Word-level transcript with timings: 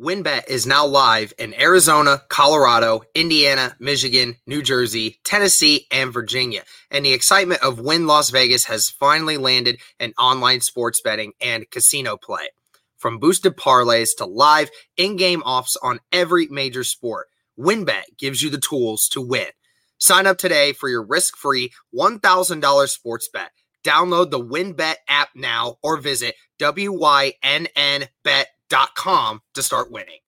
WynnBET 0.00 0.48
is 0.48 0.66
now 0.66 0.84
live 0.84 1.32
in 1.38 1.54
Arizona, 1.54 2.20
Colorado, 2.28 3.02
Indiana, 3.14 3.76
Michigan, 3.78 4.34
New 4.44 4.60
Jersey, 4.60 5.20
Tennessee, 5.22 5.86
and 5.92 6.12
Virginia. 6.12 6.64
And 6.90 7.06
the 7.06 7.12
excitement 7.12 7.62
of 7.62 7.78
Wynn 7.78 8.08
Las 8.08 8.30
Vegas 8.30 8.64
has 8.64 8.90
finally 8.90 9.36
landed 9.36 9.78
in 10.00 10.12
online 10.18 10.62
sports 10.62 11.00
betting 11.00 11.32
and 11.40 11.70
casino 11.70 12.16
play. 12.16 12.48
From 12.96 13.18
boosted 13.20 13.56
parlays 13.56 14.16
to 14.18 14.24
live 14.24 14.68
in 14.96 15.14
game 15.14 15.42
offs 15.42 15.76
on 15.80 16.00
every 16.10 16.48
major 16.48 16.82
sport, 16.82 17.28
WynnBET 17.56 18.18
gives 18.18 18.42
you 18.42 18.50
the 18.50 18.58
tools 18.58 19.06
to 19.10 19.20
win. 19.20 19.46
Sign 19.98 20.26
up 20.26 20.38
today 20.38 20.72
for 20.72 20.88
your 20.88 21.04
risk 21.04 21.36
free 21.36 21.70
$1,000 21.94 22.88
sports 22.88 23.28
bet. 23.32 23.52
Download 23.84 24.28
the 24.28 24.44
WynnBET 24.44 24.96
app 25.08 25.28
now 25.36 25.76
or 25.84 25.98
visit 25.98 26.34
WYNNBet.com 26.58 28.08
to 29.54 29.62
start 29.62 29.88
winning. 29.92 30.18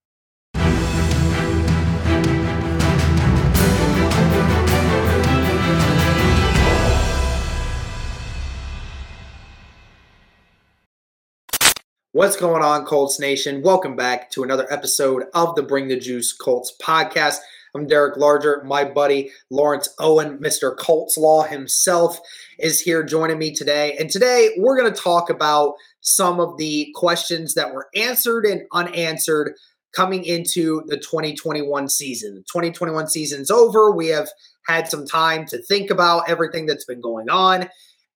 What's 12.12 12.36
going 12.36 12.62
on, 12.62 12.84
Colts 12.84 13.18
Nation? 13.18 13.62
Welcome 13.62 13.96
back 13.96 14.30
to 14.30 14.44
another 14.44 14.72
episode 14.72 15.24
of 15.34 15.56
the 15.56 15.62
Bring 15.64 15.88
the 15.88 15.98
Juice 15.98 16.32
Colts 16.32 16.72
podcast. 16.80 17.38
I'm 17.76 17.86
Derek 17.86 18.16
Larger. 18.16 18.62
My 18.64 18.84
buddy 18.84 19.30
Lawrence 19.50 19.88
Owen, 19.98 20.38
Mr. 20.38 20.74
Colts 20.74 21.18
Law 21.18 21.42
himself, 21.42 22.18
is 22.58 22.80
here 22.80 23.02
joining 23.02 23.38
me 23.38 23.54
today. 23.54 23.94
And 23.98 24.08
today 24.08 24.52
we're 24.56 24.78
going 24.80 24.92
to 24.92 24.98
talk 24.98 25.28
about 25.28 25.74
some 26.00 26.40
of 26.40 26.56
the 26.56 26.90
questions 26.94 27.52
that 27.52 27.74
were 27.74 27.88
answered 27.94 28.46
and 28.46 28.62
unanswered 28.72 29.52
coming 29.92 30.24
into 30.24 30.84
the 30.86 30.96
2021 30.96 31.90
season. 31.90 32.36
The 32.36 32.40
2021 32.40 33.08
season's 33.08 33.50
over. 33.50 33.90
We 33.90 34.08
have 34.08 34.28
had 34.66 34.88
some 34.88 35.06
time 35.06 35.44
to 35.48 35.60
think 35.62 35.90
about 35.90 36.30
everything 36.30 36.64
that's 36.64 36.86
been 36.86 37.02
going 37.02 37.28
on. 37.28 37.68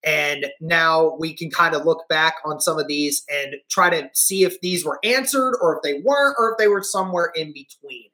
And 0.03 0.47
now 0.63 1.17
we 1.19 1.37
can 1.37 1.51
kind 1.51 1.75
of 1.75 1.85
look 1.85 2.09
back 2.09 2.37
on 2.47 2.61
some 2.61 2.79
of 2.79 2.89
these 2.89 3.27
and 3.31 3.57
try 3.69 3.91
to 3.91 4.09
see 4.15 4.45
if 4.45 4.59
these 4.63 4.87
were 4.87 4.99
answered 5.05 5.59
or 5.61 5.77
if 5.77 5.83
they 5.83 6.01
weren't 6.01 6.37
or 6.39 6.53
if 6.53 6.57
they 6.57 6.69
were 6.69 6.83
somewhere 6.83 7.31
in 7.35 7.53
between. 7.53 8.09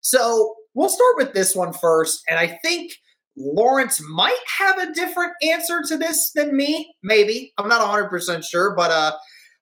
So 0.00 0.54
we'll 0.74 0.88
start 0.88 1.16
with 1.16 1.32
this 1.32 1.54
one 1.54 1.72
first. 1.72 2.22
And 2.28 2.38
I 2.38 2.58
think 2.62 2.92
Lawrence 3.36 4.00
might 4.10 4.38
have 4.58 4.78
a 4.78 4.92
different 4.92 5.32
answer 5.42 5.82
to 5.88 5.96
this 5.96 6.32
than 6.32 6.56
me. 6.56 6.94
Maybe. 7.02 7.52
I'm 7.58 7.68
not 7.68 7.80
100% 7.80 8.44
sure, 8.44 8.74
but 8.76 8.90
uh, 8.90 9.12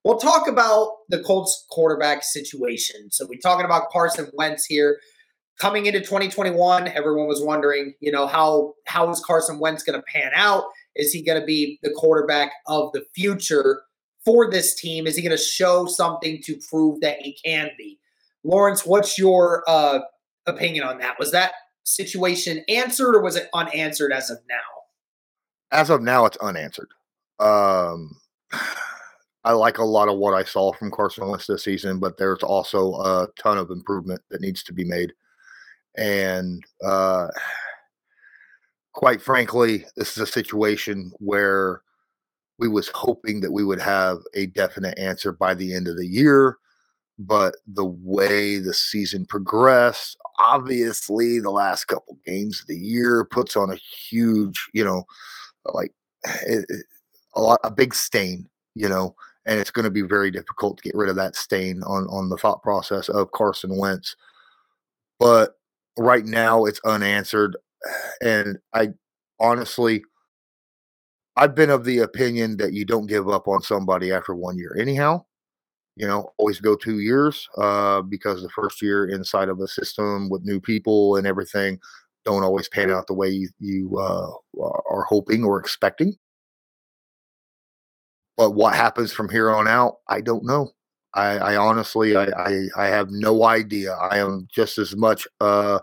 we'll 0.05 0.19
talk 0.19 0.49
about 0.49 0.91
the 1.09 1.23
Colts 1.23 1.67
quarterback 1.71 2.23
situation. 2.25 3.11
So 3.11 3.27
we're 3.29 3.41
talking 3.41 3.65
about 3.65 3.91
Carson 3.91 4.29
Wentz 4.35 4.67
here. 4.67 5.01
Coming 5.59 5.85
into 5.85 6.01
2021, 6.01 6.89
everyone 6.89 7.27
was 7.27 7.43
wondering, 7.43 7.93
you 8.01 8.11
know, 8.11 8.27
how 8.27 8.73
how 8.87 9.11
is 9.11 9.21
Carson 9.21 9.59
Wentz 9.59 9.83
going 9.83 9.99
to 9.99 10.05
pan 10.07 10.31
out? 10.35 10.65
Is 10.97 11.13
he 11.13 11.23
going 11.23 11.39
to 11.39 11.45
be 11.45 11.79
the 11.83 11.91
quarterback 11.91 12.51
of 12.67 12.91
the 12.95 13.05
future 13.15 13.83
for 14.25 14.51
this 14.51 14.75
team? 14.75 15.07
Is 15.07 15.17
he 15.17 15.23
going 15.23 15.37
to 15.37 15.43
show 15.43 15.85
something 15.85 16.41
to 16.45 16.59
prove 16.71 17.01
that 17.03 17.19
he 17.21 17.37
can 17.45 17.69
be? 17.77 17.99
Lawrence, 18.43 18.87
what's 18.87 19.19
your 19.19 19.63
uh, 19.69 19.99
opinion 20.51 20.85
on 20.85 20.99
that? 20.99 21.19
Was 21.19 21.33
that 21.33 21.53
situation 21.85 22.65
answered 22.69 23.15
or 23.15 23.23
was 23.23 23.37
it 23.37 23.49
unanswered 23.55 24.13
as 24.13 24.31
of 24.31 24.39
now? 24.49 24.57
As 25.73 25.91
of 25.91 26.03
now, 26.03 26.27
it's 26.27 26.37
unanswered. 26.39 26.91
Um, 27.39 28.17
I 29.45 29.53
like 29.53 29.79
a 29.79 29.85
lot 29.85 30.09
of 30.09 30.19
what 30.19 30.35
I 30.35 30.45
saw 30.45 30.73
from 30.73 30.91
Carson 30.91 31.29
Wentz 31.29 31.47
this 31.47 31.65
season, 31.65 31.99
but 31.99 32.19
there's 32.19 32.43
also 32.43 32.95
a 32.95 33.29
ton 33.39 33.57
of 33.57 33.71
improvement 33.71 34.21
that 34.31 34.41
needs 34.41 34.63
to 34.65 34.73
be 34.73 34.85
made. 34.85 35.13
And 35.97 36.63
uh, 36.85 37.29
quite 38.93 39.23
frankly, 39.23 39.87
this 39.97 40.13
is 40.13 40.19
a 40.19 40.27
situation 40.27 41.13
where 41.19 41.83
we 42.59 42.69
was 42.69 42.91
hoping 42.95 43.41
that 43.41 43.53
we 43.53 43.65
would 43.65 43.81
have 43.81 44.19
a 44.35 44.47
definite 44.47 44.99
answer 44.99 45.33
by 45.33 45.55
the 45.55 45.75
end 45.75 45.89
of 45.89 45.97
the 45.97 46.07
year 46.07 46.59
but 47.21 47.55
the 47.67 47.85
way 47.85 48.59
the 48.59 48.73
season 48.73 49.27
progressed, 49.27 50.17
obviously 50.47 51.41
the 51.41 51.51
last 51.51 51.87
couple 51.87 52.19
games 52.27 52.61
of 52.61 52.67
the 52.67 52.77
year 52.77 53.25
puts 53.25 53.57
on 53.57 53.71
a 53.71 53.77
huge, 53.77 54.69
you 54.73 54.85
know, 54.85 55.05
uh, 55.69 55.73
like 55.75 55.93
it, 56.47 56.67
it, 56.69 56.87
a 57.35 57.41
lot 57.41 57.61
a 57.65 57.71
big 57.71 57.95
stain, 57.95 58.49
you 58.75 58.89
know, 58.89 59.15
and 59.47 59.59
it's 59.59 59.71
going 59.71 59.85
to 59.85 59.91
be 59.91 60.03
very 60.03 60.31
difficult 60.31 60.79
to 60.79 60.83
get 60.83 60.95
rid 60.95 61.09
of 61.09 61.17
that 61.17 61.37
stain 61.37 61.83
on 61.85 62.05
on 62.09 62.29
the 62.29 62.37
thought 62.37 62.63
process 62.63 63.09
of 63.09 63.33
Carson 63.33 63.77
Wentz. 63.77 64.17
But 65.19 65.55
right 65.99 66.25
now 66.25 66.65
it's 66.65 66.81
unanswered 66.85 67.57
and 68.23 68.59
I 68.73 68.89
honestly 69.39 70.03
I've 71.37 71.55
been 71.55 71.71
of 71.71 71.85
the 71.85 71.99
opinion 72.01 72.57
that 72.59 72.73
you 72.73 72.85
don't 72.85 73.07
give 73.07 73.29
up 73.29 73.49
on 73.49 73.63
somebody 73.63 74.13
after 74.13 74.35
one 74.35 74.59
year 74.59 74.77
anyhow 74.79 75.25
you 75.97 76.07
know, 76.07 76.33
always 76.39 76.61
go 76.61 76.77
two 76.77 77.01
years 77.01 77.49
uh, 77.59 78.03
because 78.03 78.43
the 78.43 78.49
first 78.51 78.81
year 78.81 79.09
inside 79.09 79.49
of 79.49 79.61
a 79.61 79.69
system 79.69 80.29
with 80.29 80.45
new 80.45 80.61
people 80.61 81.17
and 81.17 81.27
everything 81.27 81.79
don't 82.25 82.45
always 82.45 82.69
pan 82.69 82.91
out 82.91 83.07
the 83.07 83.15
way 83.15 83.29
you, 83.29 83.49
you 83.59 83.99
uh, 83.99 84.31
are 84.91 85.05
hoping 85.05 85.45
or 85.45 85.59
expecting. 85.59 86.15
But 88.37 88.53
what 88.53 88.75
happens 88.75 89.13
from 89.13 89.29
here 89.29 89.51
on 89.51 89.69
out, 89.69 89.97
I 90.09 90.21
don't 90.21 90.45
know. 90.45 90.71
I, 91.15 91.39
I 91.39 91.57
honestly, 91.57 92.17
I, 92.17 92.25
I, 92.25 92.67
I, 92.77 92.87
have 92.87 93.11
no 93.11 93.45
idea. 93.45 93.95
I 93.95 94.19
am 94.19 94.47
just 94.55 94.79
as 94.79 94.95
much 94.97 95.27
uh, 95.41 95.81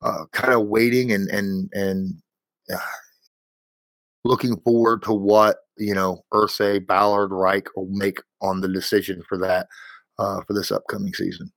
uh 0.00 0.24
kind 0.32 0.54
of 0.54 0.66
waiting 0.66 1.12
and 1.12 1.28
and 1.28 1.68
and 1.74 2.14
uh, 2.72 2.78
looking 4.26 4.60
forward 4.60 5.02
to 5.04 5.12
what 5.12 5.58
you 5.78 5.94
know 5.94 6.24
Irsay, 6.32 6.86
Ballard, 6.86 7.32
Reich 7.32 7.68
will 7.76 7.88
make 7.90 8.18
on 8.42 8.60
the 8.60 8.68
decision 8.68 9.22
for 9.28 9.38
that 9.38 9.66
uh, 10.18 10.40
for 10.46 10.54
this 10.54 10.70
upcoming 10.70 11.12
season. 11.14 11.50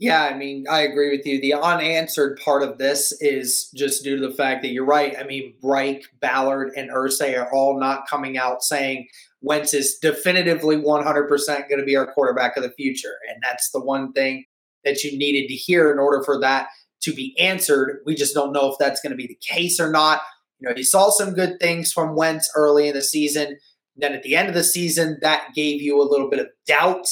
Yeah, 0.00 0.24
I 0.24 0.36
mean, 0.36 0.64
I 0.68 0.80
agree 0.80 1.16
with 1.16 1.24
you. 1.24 1.40
The 1.40 1.54
unanswered 1.54 2.40
part 2.44 2.64
of 2.64 2.78
this 2.78 3.16
is 3.20 3.70
just 3.76 4.02
due 4.02 4.18
to 4.18 4.28
the 4.28 4.34
fact 4.34 4.62
that 4.62 4.72
you're 4.72 4.84
right. 4.84 5.14
I 5.16 5.22
mean, 5.22 5.54
Reich, 5.62 6.04
Ballard, 6.20 6.72
and 6.76 6.90
Irsay 6.90 7.38
are 7.38 7.52
all 7.54 7.78
not 7.78 8.08
coming 8.08 8.36
out 8.36 8.64
saying 8.64 9.06
Wentz 9.40 9.72
is 9.72 9.96
definitively 10.02 10.76
100% 10.76 11.68
going 11.68 11.78
to 11.78 11.84
be 11.84 11.96
our 11.96 12.12
quarterback 12.12 12.56
of 12.56 12.64
the 12.64 12.72
future. 12.72 13.14
And 13.30 13.40
that's 13.42 13.70
the 13.70 13.80
one 13.80 14.12
thing 14.12 14.44
that 14.84 15.04
you 15.04 15.16
needed 15.16 15.48
to 15.48 15.54
hear 15.54 15.92
in 15.92 15.98
order 15.98 16.24
for 16.24 16.40
that 16.40 16.68
to 17.02 17.12
be 17.12 17.38
answered. 17.38 18.00
We 18.04 18.16
just 18.16 18.34
don't 18.34 18.52
know 18.52 18.70
if 18.70 18.76
that's 18.78 19.00
going 19.00 19.12
to 19.12 19.16
be 19.16 19.28
the 19.28 19.38
case 19.40 19.78
or 19.78 19.90
not. 19.90 20.22
You 20.64 20.74
know, 20.74 20.82
saw 20.82 21.10
some 21.10 21.34
good 21.34 21.58
things 21.60 21.92
from 21.92 22.16
Wentz 22.16 22.50
early 22.56 22.88
in 22.88 22.94
the 22.94 23.02
season. 23.02 23.58
Then 23.96 24.12
at 24.12 24.22
the 24.22 24.36
end 24.36 24.48
of 24.48 24.54
the 24.54 24.64
season, 24.64 25.18
that 25.22 25.54
gave 25.54 25.82
you 25.82 26.00
a 26.00 26.08
little 26.08 26.30
bit 26.30 26.40
of 26.40 26.48
doubt. 26.66 27.06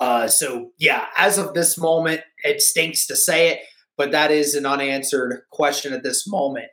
Uh, 0.00 0.28
so, 0.28 0.70
yeah, 0.78 1.06
as 1.16 1.38
of 1.38 1.54
this 1.54 1.76
moment, 1.76 2.22
it 2.44 2.62
stinks 2.62 3.06
to 3.06 3.16
say 3.16 3.50
it, 3.50 3.60
but 3.96 4.12
that 4.12 4.30
is 4.30 4.54
an 4.54 4.64
unanswered 4.64 5.42
question 5.50 5.92
at 5.92 6.02
this 6.02 6.26
moment. 6.26 6.66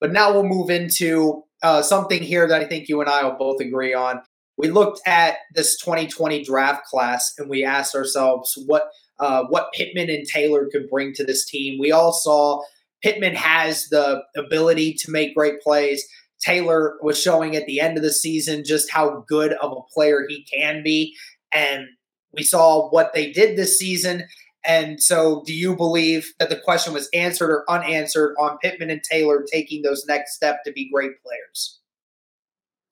But 0.00 0.12
now 0.12 0.32
we'll 0.32 0.42
move 0.42 0.68
into 0.68 1.44
uh, 1.62 1.82
something 1.82 2.22
here 2.22 2.46
that 2.48 2.60
I 2.60 2.64
think 2.64 2.88
you 2.88 3.00
and 3.00 3.08
I 3.08 3.24
will 3.24 3.36
both 3.38 3.60
agree 3.60 3.94
on. 3.94 4.20
We 4.58 4.68
looked 4.68 5.00
at 5.06 5.36
this 5.54 5.78
2020 5.78 6.44
draft 6.44 6.84
class 6.86 7.32
and 7.38 7.48
we 7.48 7.64
asked 7.64 7.94
ourselves 7.94 8.58
what 8.66 8.90
uh, 9.18 9.44
what 9.44 9.72
Pittman 9.72 10.10
and 10.10 10.26
Taylor 10.26 10.68
could 10.70 10.90
bring 10.90 11.12
to 11.14 11.24
this 11.24 11.44
team. 11.44 11.78
We 11.78 11.92
all 11.92 12.12
saw 12.12 12.62
Pittman 13.02 13.34
has 13.34 13.88
the 13.88 14.22
ability 14.36 14.94
to 14.94 15.10
make 15.10 15.34
great 15.34 15.60
plays. 15.60 16.06
Taylor 16.40 16.96
was 17.02 17.20
showing 17.20 17.56
at 17.56 17.66
the 17.66 17.80
end 17.80 17.96
of 17.96 18.02
the 18.02 18.12
season 18.12 18.64
just 18.64 18.90
how 18.90 19.24
good 19.28 19.52
of 19.54 19.72
a 19.72 19.92
player 19.92 20.26
he 20.28 20.44
can 20.44 20.82
be. 20.82 21.14
And 21.52 21.86
we 22.32 22.42
saw 22.42 22.88
what 22.90 23.12
they 23.14 23.32
did 23.32 23.56
this 23.56 23.78
season. 23.78 24.24
And 24.64 25.02
so, 25.02 25.42
do 25.44 25.52
you 25.52 25.74
believe 25.74 26.32
that 26.38 26.48
the 26.48 26.56
question 26.56 26.92
was 26.92 27.08
answered 27.12 27.50
or 27.50 27.68
unanswered 27.68 28.36
on 28.38 28.58
Pittman 28.58 28.90
and 28.90 29.02
Taylor 29.02 29.44
taking 29.50 29.82
those 29.82 30.04
next 30.06 30.34
step 30.34 30.62
to 30.64 30.72
be 30.72 30.90
great 30.92 31.20
players? 31.22 31.80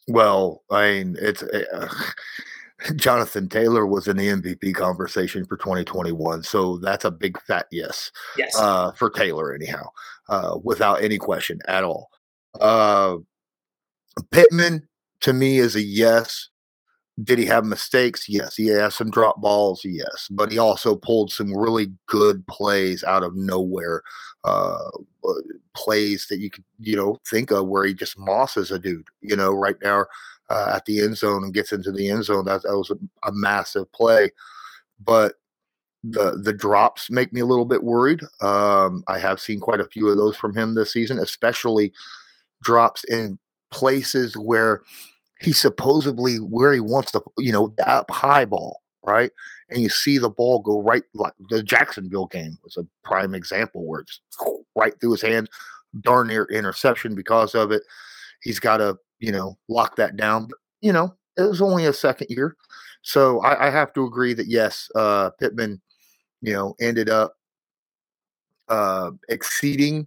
Well, 0.08 0.62
I 0.70 0.90
mean, 0.90 1.16
it's 1.20 1.44
uh, 1.44 1.88
Jonathan 2.96 3.48
Taylor 3.48 3.86
was 3.86 4.08
in 4.08 4.16
the 4.16 4.28
MVP 4.28 4.74
conversation 4.74 5.44
for 5.44 5.56
2021. 5.56 6.42
So 6.42 6.78
that's 6.78 7.04
a 7.04 7.10
big 7.10 7.40
fat 7.42 7.66
yes. 7.70 8.10
Yes. 8.36 8.56
Uh, 8.58 8.92
for 8.92 9.10
Taylor, 9.10 9.52
anyhow, 9.52 9.84
uh, 10.28 10.58
without 10.62 11.02
any 11.02 11.18
question 11.18 11.58
at 11.68 11.84
all. 11.84 12.10
Uh, 12.60 13.16
Pittman, 14.30 14.88
to 15.20 15.32
me, 15.32 15.58
is 15.58 15.76
a 15.76 15.82
yes. 15.82 16.48
Did 17.22 17.38
he 17.38 17.44
have 17.46 17.64
mistakes? 17.66 18.28
Yes. 18.28 18.56
He 18.56 18.68
has 18.68 18.94
some 18.94 19.10
drop 19.10 19.40
balls? 19.40 19.82
Yes. 19.84 20.28
But 20.30 20.50
he 20.50 20.58
also 20.58 20.96
pulled 20.96 21.30
some 21.30 21.54
really 21.54 21.92
good 22.06 22.46
plays 22.46 23.04
out 23.04 23.22
of 23.22 23.36
nowhere. 23.36 24.02
Uh, 24.42 24.78
uh 25.22 25.32
plays 25.74 26.26
that 26.30 26.38
you 26.38 26.50
could, 26.50 26.64
you 26.80 26.96
know, 26.96 27.18
think 27.28 27.50
of 27.50 27.68
where 27.68 27.84
he 27.84 27.92
just 27.92 28.18
mosses 28.18 28.70
a 28.70 28.78
dude, 28.78 29.06
you 29.20 29.36
know, 29.36 29.52
right 29.52 29.76
now 29.82 30.06
uh, 30.50 30.72
at 30.74 30.84
the 30.84 31.00
end 31.00 31.16
zone 31.16 31.44
and 31.44 31.54
gets 31.54 31.72
into 31.72 31.92
the 31.92 32.10
end 32.10 32.24
zone. 32.24 32.44
That, 32.44 32.62
that 32.62 32.76
was 32.76 32.90
a, 32.90 32.96
a 33.26 33.32
massive 33.32 33.90
play. 33.92 34.30
But 35.02 35.36
the 36.02 36.40
the 36.42 36.52
drops 36.52 37.10
make 37.10 37.32
me 37.32 37.40
a 37.40 37.46
little 37.46 37.64
bit 37.64 37.82
worried. 37.82 38.22
Um, 38.40 39.04
I 39.08 39.18
have 39.18 39.40
seen 39.40 39.60
quite 39.60 39.80
a 39.80 39.88
few 39.88 40.08
of 40.08 40.16
those 40.16 40.36
from 40.36 40.56
him 40.56 40.74
this 40.74 40.92
season, 40.92 41.18
especially 41.18 41.92
drops 42.62 43.04
in 43.04 43.38
places 43.70 44.36
where 44.36 44.82
he 45.40 45.52
supposedly 45.52 46.36
where 46.36 46.72
he 46.72 46.80
wants 46.80 47.12
to, 47.12 47.22
you 47.38 47.52
know 47.52 47.74
up 47.86 48.10
high 48.10 48.44
ball, 48.44 48.80
right? 49.04 49.30
And 49.68 49.82
you 49.82 49.88
see 49.88 50.18
the 50.18 50.30
ball 50.30 50.60
go 50.60 50.82
right 50.82 51.04
like 51.14 51.34
the 51.50 51.62
Jacksonville 51.62 52.26
game 52.26 52.58
was 52.64 52.76
a 52.76 52.86
prime 53.04 53.34
example 53.34 53.86
where 53.86 54.00
it's 54.00 54.20
right 54.74 54.98
through 55.00 55.12
his 55.12 55.22
hand, 55.22 55.50
darn 56.00 56.28
near 56.28 56.44
interception 56.46 57.14
because 57.14 57.54
of 57.54 57.72
it. 57.72 57.82
He's 58.42 58.58
got 58.58 58.78
to 58.78 58.98
you 59.20 59.32
know 59.32 59.56
lock 59.68 59.96
that 59.96 60.16
down. 60.16 60.46
But, 60.46 60.58
you 60.80 60.92
know, 60.92 61.14
it 61.36 61.42
was 61.42 61.62
only 61.62 61.86
a 61.86 61.92
second 61.92 62.28
year. 62.30 62.56
So 63.02 63.40
I, 63.40 63.68
I 63.68 63.70
have 63.70 63.92
to 63.94 64.04
agree 64.04 64.34
that 64.34 64.46
yes, 64.48 64.90
uh, 64.94 65.30
Pittman 65.38 65.80
you 66.42 66.52
know, 66.52 66.74
ended 66.80 67.08
up 67.08 67.34
uh, 68.68 69.10
exceeding. 69.28 70.06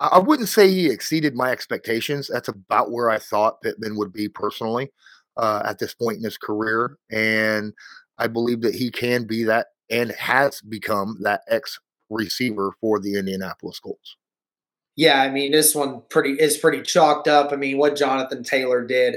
I 0.00 0.18
wouldn't 0.18 0.48
say 0.48 0.68
he 0.68 0.90
exceeded 0.90 1.34
my 1.34 1.50
expectations. 1.50 2.28
That's 2.32 2.48
about 2.48 2.90
where 2.90 3.08
I 3.08 3.18
thought 3.18 3.62
Pittman 3.62 3.96
would 3.96 4.12
be 4.12 4.28
personally 4.28 4.90
uh, 5.36 5.62
at 5.64 5.78
this 5.78 5.94
point 5.94 6.18
in 6.18 6.24
his 6.24 6.38
career, 6.38 6.96
and 7.10 7.72
I 8.18 8.26
believe 8.26 8.62
that 8.62 8.74
he 8.74 8.90
can 8.90 9.24
be 9.24 9.44
that 9.44 9.68
and 9.90 10.10
has 10.12 10.60
become 10.60 11.18
that 11.22 11.42
ex 11.48 11.78
receiver 12.10 12.72
for 12.80 12.98
the 12.98 13.16
Indianapolis 13.16 13.78
Colts. 13.78 14.16
Yeah, 14.96 15.20
I 15.20 15.30
mean 15.30 15.52
this 15.52 15.74
one 15.74 16.02
pretty 16.10 16.32
is 16.32 16.58
pretty 16.58 16.82
chalked 16.82 17.28
up. 17.28 17.52
I 17.52 17.56
mean 17.56 17.78
what 17.78 17.96
Jonathan 17.96 18.42
Taylor 18.42 18.84
did 18.84 19.16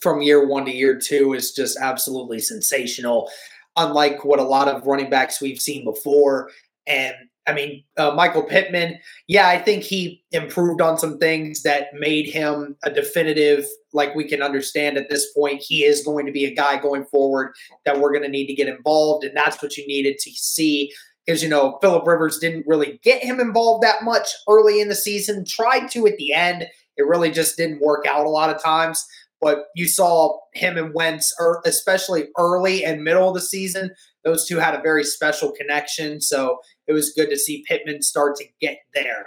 from 0.00 0.22
year 0.22 0.46
one 0.46 0.64
to 0.66 0.74
year 0.74 0.98
two 0.98 1.34
is 1.34 1.52
just 1.52 1.78
absolutely 1.80 2.40
sensational 2.40 3.30
unlike 3.76 4.24
what 4.24 4.40
a 4.40 4.44
lot 4.44 4.68
of 4.68 4.86
running 4.86 5.08
backs 5.08 5.40
we've 5.40 5.60
seen 5.60 5.84
before. 5.84 6.50
And 6.86 7.14
I 7.46 7.54
mean, 7.54 7.82
uh, 7.96 8.10
Michael 8.10 8.42
Pittman, 8.42 8.98
yeah, 9.26 9.48
I 9.48 9.58
think 9.58 9.82
he 9.82 10.22
improved 10.32 10.82
on 10.82 10.98
some 10.98 11.18
things 11.18 11.62
that 11.62 11.94
made 11.94 12.28
him 12.28 12.76
a 12.82 12.90
definitive, 12.90 13.64
like 13.94 14.14
we 14.14 14.28
can 14.28 14.42
understand 14.42 14.98
at 14.98 15.08
this 15.08 15.32
point, 15.32 15.62
he 15.62 15.84
is 15.84 16.04
going 16.04 16.26
to 16.26 16.32
be 16.32 16.44
a 16.44 16.54
guy 16.54 16.76
going 16.78 17.06
forward 17.06 17.54
that 17.86 17.98
we're 17.98 18.12
going 18.12 18.24
to 18.24 18.28
need 18.28 18.48
to 18.48 18.54
get 18.54 18.68
involved. 18.68 19.24
And 19.24 19.34
that's 19.34 19.62
what 19.62 19.78
you 19.78 19.86
needed 19.86 20.18
to 20.18 20.30
see. 20.30 20.92
Because, 21.28 21.42
you 21.42 21.48
know, 21.50 21.76
Philip 21.82 22.06
Rivers 22.06 22.38
didn't 22.38 22.66
really 22.66 22.98
get 23.02 23.22
him 23.22 23.38
involved 23.38 23.82
that 23.82 24.02
much 24.02 24.26
early 24.48 24.80
in 24.80 24.88
the 24.88 24.94
season, 24.94 25.44
tried 25.46 25.90
to 25.90 26.06
at 26.06 26.16
the 26.16 26.32
end. 26.32 26.66
It 26.96 27.06
really 27.06 27.30
just 27.30 27.58
didn't 27.58 27.82
work 27.82 28.06
out 28.06 28.24
a 28.24 28.30
lot 28.30 28.48
of 28.48 28.62
times. 28.62 29.06
But 29.38 29.66
you 29.76 29.86
saw 29.86 30.38
him 30.54 30.78
and 30.78 30.94
Wentz, 30.94 31.34
especially 31.66 32.28
early 32.38 32.82
and 32.82 33.04
middle 33.04 33.28
of 33.28 33.34
the 33.34 33.42
season, 33.42 33.90
those 34.24 34.48
two 34.48 34.56
had 34.56 34.74
a 34.74 34.80
very 34.80 35.04
special 35.04 35.52
connection. 35.52 36.22
So 36.22 36.60
it 36.86 36.94
was 36.94 37.12
good 37.12 37.28
to 37.28 37.36
see 37.36 37.62
Pittman 37.68 38.00
start 38.00 38.36
to 38.36 38.46
get 38.58 38.78
there. 38.94 39.26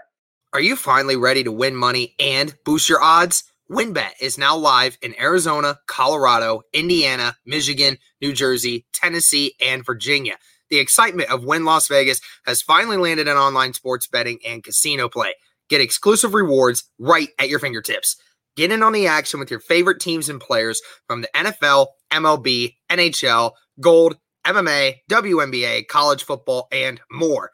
Are 0.54 0.60
you 0.60 0.76
finally 0.76 1.18
ready 1.18 1.44
to 1.44 1.52
win 1.52 1.76
money 1.76 2.16
and 2.20 2.56
boost 2.66 2.90
your 2.90 3.02
odds? 3.04 3.44
WynnBET 3.72 4.14
is 4.20 4.40
now 4.40 4.58
live 4.58 4.98
in 5.04 5.18
Arizona, 5.18 5.78
Colorado, 5.86 6.64
Indiana, 6.74 7.38
Michigan, 7.46 8.00
New 8.20 8.34
Jersey, 8.34 8.88
Tennessee, 8.92 9.54
and 9.64 9.86
Virginia. 9.86 10.38
The 10.72 10.80
excitement 10.80 11.30
of 11.30 11.44
Wynn 11.44 11.66
Las 11.66 11.90
Vegas 11.90 12.22
has 12.46 12.62
finally 12.62 12.96
landed 12.96 13.28
in 13.28 13.36
online 13.36 13.74
sports 13.74 14.08
betting 14.08 14.40
and 14.48 14.64
casino 14.64 15.10
play. 15.10 15.34
Get 15.70 15.82
exclusive 15.82 16.34
rewards 16.34 16.86
right 16.98 17.28
at 17.38 17.50
your 17.50 17.60
fingertips. 17.60 18.16
Get 18.56 18.72
in 18.72 18.82
on 18.82 18.94
the 18.94 19.06
action 19.06 19.40
with 19.42 19.52
your 19.52 19.60
favorite 19.60 20.00
teams 20.00 20.30
and 20.30 20.40
players 20.40 20.82
from 21.08 21.22
the 21.22 21.30
NFL, 21.36 21.88
MLB, 22.12 22.76
NHL, 22.90 23.52
Gold, 23.82 24.18
MMA, 24.46 24.96
WNBA, 25.10 25.88
college 25.88 26.24
football, 26.24 26.68
and 26.72 27.02
more. 27.12 27.52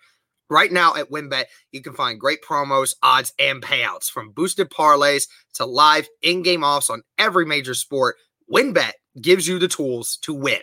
Right 0.50 0.72
now 0.72 0.96
at 0.96 1.10
WynnBET, 1.10 1.46
you 1.72 1.82
can 1.82 1.94
find 1.94 2.20
great 2.20 2.44
promos, 2.44 2.94
odds, 3.02 3.34
and 3.40 3.64
payouts 3.64 4.12
from 4.12 4.32
boosted 4.32 4.70
parlays 4.70 5.28
to 5.56 5.66
live 5.66 6.08
in 6.22 6.44
game 6.44 6.64
offs 6.64 6.92
on 6.92 7.02
every 7.18 7.46
major 7.46 7.74
sport. 7.74 8.16
WynnBET 8.52 8.94
gives 9.20 9.48
you 9.48 9.58
the 9.58 9.68
tools 9.68 10.18
to 10.22 10.34
win. 10.34 10.62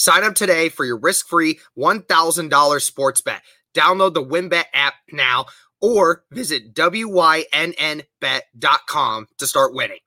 Sign 0.00 0.24
up 0.24 0.34
today 0.34 0.70
for 0.70 0.86
your 0.86 0.96
risk 0.96 1.28
free 1.28 1.60
$1,000 1.76 2.80
sports 2.80 3.20
bet. 3.20 3.42
Download 3.74 4.14
the 4.14 4.24
WynnBET 4.24 4.64
app 4.72 4.94
now 5.12 5.44
or 5.82 6.24
visit 6.32 6.74
wynnbet.com 6.74 8.06
to 9.36 9.46
start 9.46 9.74
winning. 9.74 9.98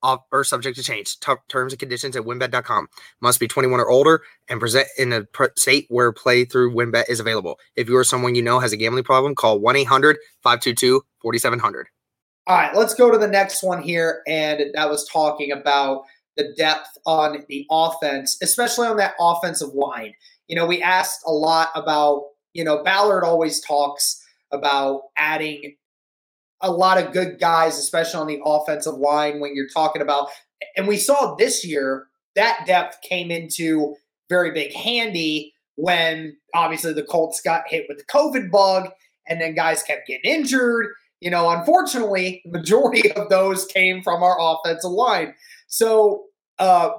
Offer 0.00 0.44
subject 0.44 0.76
to 0.76 0.84
change. 0.84 1.18
T- 1.18 1.32
terms 1.48 1.72
and 1.72 1.80
conditions 1.80 2.14
at 2.14 2.22
wynnbet.com. 2.22 2.86
Must 3.20 3.40
be 3.40 3.48
21 3.48 3.80
or 3.80 3.90
older 3.90 4.22
and 4.46 4.60
present 4.60 4.86
in 4.96 5.12
a 5.12 5.26
state 5.56 5.86
where 5.88 6.12
play 6.12 6.44
through 6.44 6.72
WynnBET 6.72 7.08
is 7.08 7.18
available. 7.18 7.58
If 7.74 7.88
you 7.88 7.96
or 7.96 8.04
someone 8.04 8.36
you 8.36 8.42
know 8.42 8.60
has 8.60 8.72
a 8.72 8.76
gambling 8.76 9.02
problem, 9.02 9.34
call 9.34 9.58
1 9.58 9.74
800 9.74 10.18
522 10.44 11.02
4700. 11.20 11.88
All 12.46 12.56
right, 12.56 12.76
let's 12.76 12.94
go 12.94 13.10
to 13.10 13.18
the 13.18 13.26
next 13.26 13.64
one 13.64 13.82
here. 13.82 14.22
And 14.28 14.72
that 14.74 14.88
was 14.88 15.08
talking 15.08 15.50
about 15.50 16.04
the 16.36 16.52
depth 16.56 16.98
on 17.06 17.44
the 17.48 17.66
offense, 17.70 18.36
especially 18.42 18.86
on 18.86 18.96
that 18.98 19.14
offensive 19.20 19.74
line. 19.74 20.14
You 20.48 20.56
know, 20.56 20.66
we 20.66 20.82
asked 20.82 21.20
a 21.26 21.32
lot 21.32 21.68
about, 21.74 22.24
you 22.52 22.64
know, 22.64 22.82
Ballard 22.82 23.24
always 23.24 23.60
talks 23.60 24.22
about 24.52 25.02
adding 25.16 25.76
a 26.60 26.70
lot 26.70 26.98
of 26.98 27.12
good 27.12 27.38
guys, 27.38 27.78
especially 27.78 28.20
on 28.20 28.26
the 28.26 28.40
offensive 28.44 28.94
line 28.94 29.40
when 29.40 29.54
you're 29.54 29.68
talking 29.68 30.02
about. 30.02 30.28
And 30.76 30.86
we 30.86 30.96
saw 30.96 31.34
this 31.34 31.64
year 31.64 32.06
that 32.34 32.64
depth 32.66 33.00
came 33.02 33.30
into 33.30 33.96
very 34.28 34.52
big 34.52 34.72
handy 34.72 35.54
when 35.76 36.36
obviously 36.54 36.92
the 36.92 37.02
Colts 37.02 37.40
got 37.40 37.64
hit 37.66 37.86
with 37.88 37.98
the 37.98 38.04
COVID 38.04 38.50
bug 38.50 38.90
and 39.28 39.40
then 39.40 39.54
guys 39.54 39.82
kept 39.82 40.06
getting 40.06 40.30
injured. 40.30 40.88
You 41.20 41.30
know, 41.30 41.48
unfortunately, 41.50 42.42
the 42.44 42.58
majority 42.58 43.10
of 43.12 43.28
those 43.30 43.64
came 43.66 44.02
from 44.02 44.22
our 44.22 44.36
offensive 44.38 44.90
line. 44.90 45.34
So, 45.66 46.24
uh, 46.58 46.90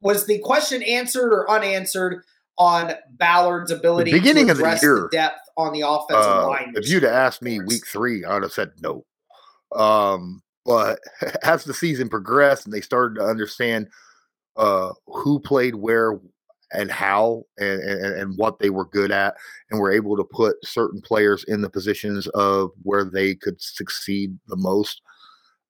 was 0.00 0.26
the 0.26 0.38
question 0.40 0.82
answered 0.82 1.32
or 1.32 1.50
unanswered 1.50 2.22
on 2.58 2.92
Ballard's 3.12 3.70
ability 3.70 4.12
the 4.12 4.18
beginning 4.18 4.46
to 4.46 4.52
address 4.52 4.76
of 4.76 4.80
the, 4.80 4.86
year, 4.86 5.08
the 5.10 5.16
depth 5.16 5.40
on 5.56 5.72
the 5.72 5.80
offensive 5.80 6.32
uh, 6.32 6.46
line. 6.46 6.72
If 6.76 6.88
you'd 6.88 7.04
asked 7.04 7.42
me 7.42 7.60
week 7.60 7.86
three, 7.86 8.24
I'd 8.24 8.42
have 8.42 8.52
said 8.52 8.72
no. 8.80 9.04
Um, 9.74 10.42
but 10.64 11.00
as 11.42 11.64
the 11.64 11.74
season 11.74 12.08
progressed 12.08 12.66
and 12.66 12.72
they 12.72 12.80
started 12.80 13.18
to 13.18 13.26
understand 13.26 13.88
uh, 14.56 14.92
who 15.06 15.40
played 15.40 15.76
where 15.76 16.20
and 16.72 16.90
how 16.90 17.44
and, 17.58 17.80
and, 17.80 18.14
and 18.14 18.38
what 18.38 18.58
they 18.58 18.70
were 18.70 18.84
good 18.84 19.10
at, 19.10 19.34
and 19.70 19.80
were 19.80 19.90
able 19.90 20.16
to 20.16 20.24
put 20.24 20.56
certain 20.64 21.00
players 21.00 21.44
in 21.48 21.62
the 21.62 21.70
positions 21.70 22.26
of 22.28 22.70
where 22.82 23.04
they 23.04 23.34
could 23.34 23.60
succeed 23.60 24.38
the 24.46 24.56
most, 24.56 25.02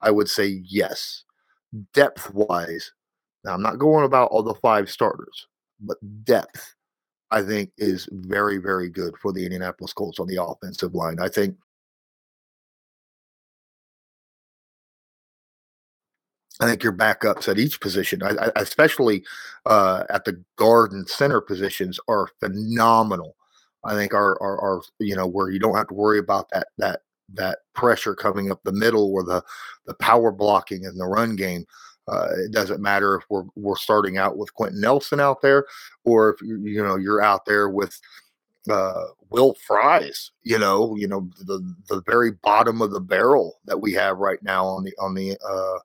I 0.03 0.11
would 0.11 0.29
say 0.29 0.61
yes. 0.65 1.25
Depth 1.95 2.33
wise, 2.35 2.93
now 3.45 3.55
I'm 3.55 3.63
not 3.63 3.79
going 3.79 4.05
about 4.05 4.31
all 4.31 4.43
the 4.43 4.55
five 4.55 4.91
starters, 4.91 5.47
but 5.81 5.99
depth 6.25 6.75
I 7.31 7.43
think 7.43 7.71
is 7.79 8.09
very, 8.11 8.59
very 8.59 8.89
good 8.89 9.17
for 9.19 9.33
the 9.33 9.45
Indianapolis 9.45 9.93
Colts 9.93 10.19
on 10.19 10.27
the 10.27 10.43
offensive 10.43 10.95
line. 10.95 11.21
I 11.21 11.29
think 11.29 11.57
I 16.61 16.67
think 16.67 16.83
your 16.83 16.93
backups 16.93 17.49
at 17.49 17.59
each 17.59 17.81
position, 17.81 18.23
I, 18.23 18.31
I, 18.31 18.51
especially 18.57 19.25
uh, 19.65 20.05
at 20.11 20.25
the 20.27 20.43
guard 20.57 20.93
and 20.93 21.09
center 21.09 21.41
positions, 21.41 21.99
are 22.07 22.29
phenomenal. 22.39 23.37
I 23.85 23.95
think 23.95 24.13
are, 24.13 24.41
are, 24.43 24.61
are 24.61 24.83
you 24.99 25.17
know 25.17 25.27
where 25.27 25.51
you 25.51 25.59
don't 25.59 25.77
have 25.77 25.89
to 25.89 25.95
worry 25.95 26.19
about 26.19 26.51
that 26.51 26.69
that 26.79 27.01
that 27.35 27.59
pressure 27.75 28.15
coming 28.15 28.51
up 28.51 28.61
the 28.65 28.73
middle 28.73 29.13
or 29.13 29.23
the 29.23 29.43
the 29.87 29.95
power 29.95 30.31
blocking 30.31 30.85
in 30.85 30.97
the 30.97 31.07
run 31.07 31.37
game. 31.37 31.65
Uh, 32.09 32.29
it 32.45 32.53
doesn't 32.53 32.83
matter 32.83 33.15
if 33.15 33.25
we're 33.29 33.45
we're 33.55 33.77
starting 33.77 34.19
out 34.19 34.37
with 34.37 34.53
Quenton 34.55 34.81
Nelson 34.81 35.21
out 35.21 35.43
there, 35.43 35.67
or 36.05 36.31
if 36.31 36.43
you, 36.43 36.83
know 36.83 36.97
you're 36.97 37.23
out 37.23 37.45
there 37.47 37.69
with 37.69 38.01
uh, 38.69 39.05
Will 39.31 39.55
Fries. 39.67 40.33
You 40.43 40.59
know, 40.59 40.97
you 40.97 41.07
know 41.07 41.29
the 41.39 41.61
the 41.89 42.03
very 42.07 42.33
bottom 42.33 42.83
of 42.83 42.91
the 42.91 43.01
barrel 43.01 43.61
that 43.67 43.79
we 43.79 43.93
have 43.93 44.19
right 44.19 44.43
now 44.43 44.67
on 44.67 44.85
the 44.85 44.93
on 44.99 45.15
the 45.15 45.37
uh, 45.47 45.79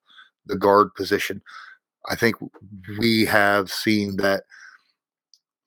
the 0.46 0.56
guard 0.56 0.94
position. 0.96 1.42
I 2.08 2.16
think 2.16 2.36
we 3.00 3.26
have 3.26 3.72
seen 3.72 4.18
that 4.18 4.44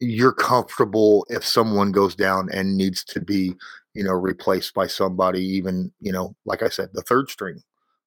you're 0.00 0.32
comfortable 0.32 1.26
if 1.28 1.44
someone 1.44 1.92
goes 1.92 2.14
down 2.14 2.48
and 2.52 2.76
needs 2.76 3.04
to 3.04 3.20
be, 3.20 3.54
you 3.98 4.04
know, 4.04 4.12
replaced 4.12 4.74
by 4.74 4.86
somebody, 4.86 5.44
even, 5.44 5.90
you 5.98 6.12
know, 6.12 6.36
like 6.44 6.62
I 6.62 6.68
said, 6.68 6.90
the 6.92 7.02
third 7.02 7.30
string, 7.30 7.64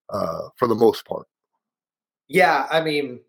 uh, 0.09 0.47
for 0.55 0.65
the 0.65 0.73
most 0.73 1.05
part. 1.05 1.27
Yeah, 2.29 2.65
I 2.71 2.79
mean, 2.79 3.19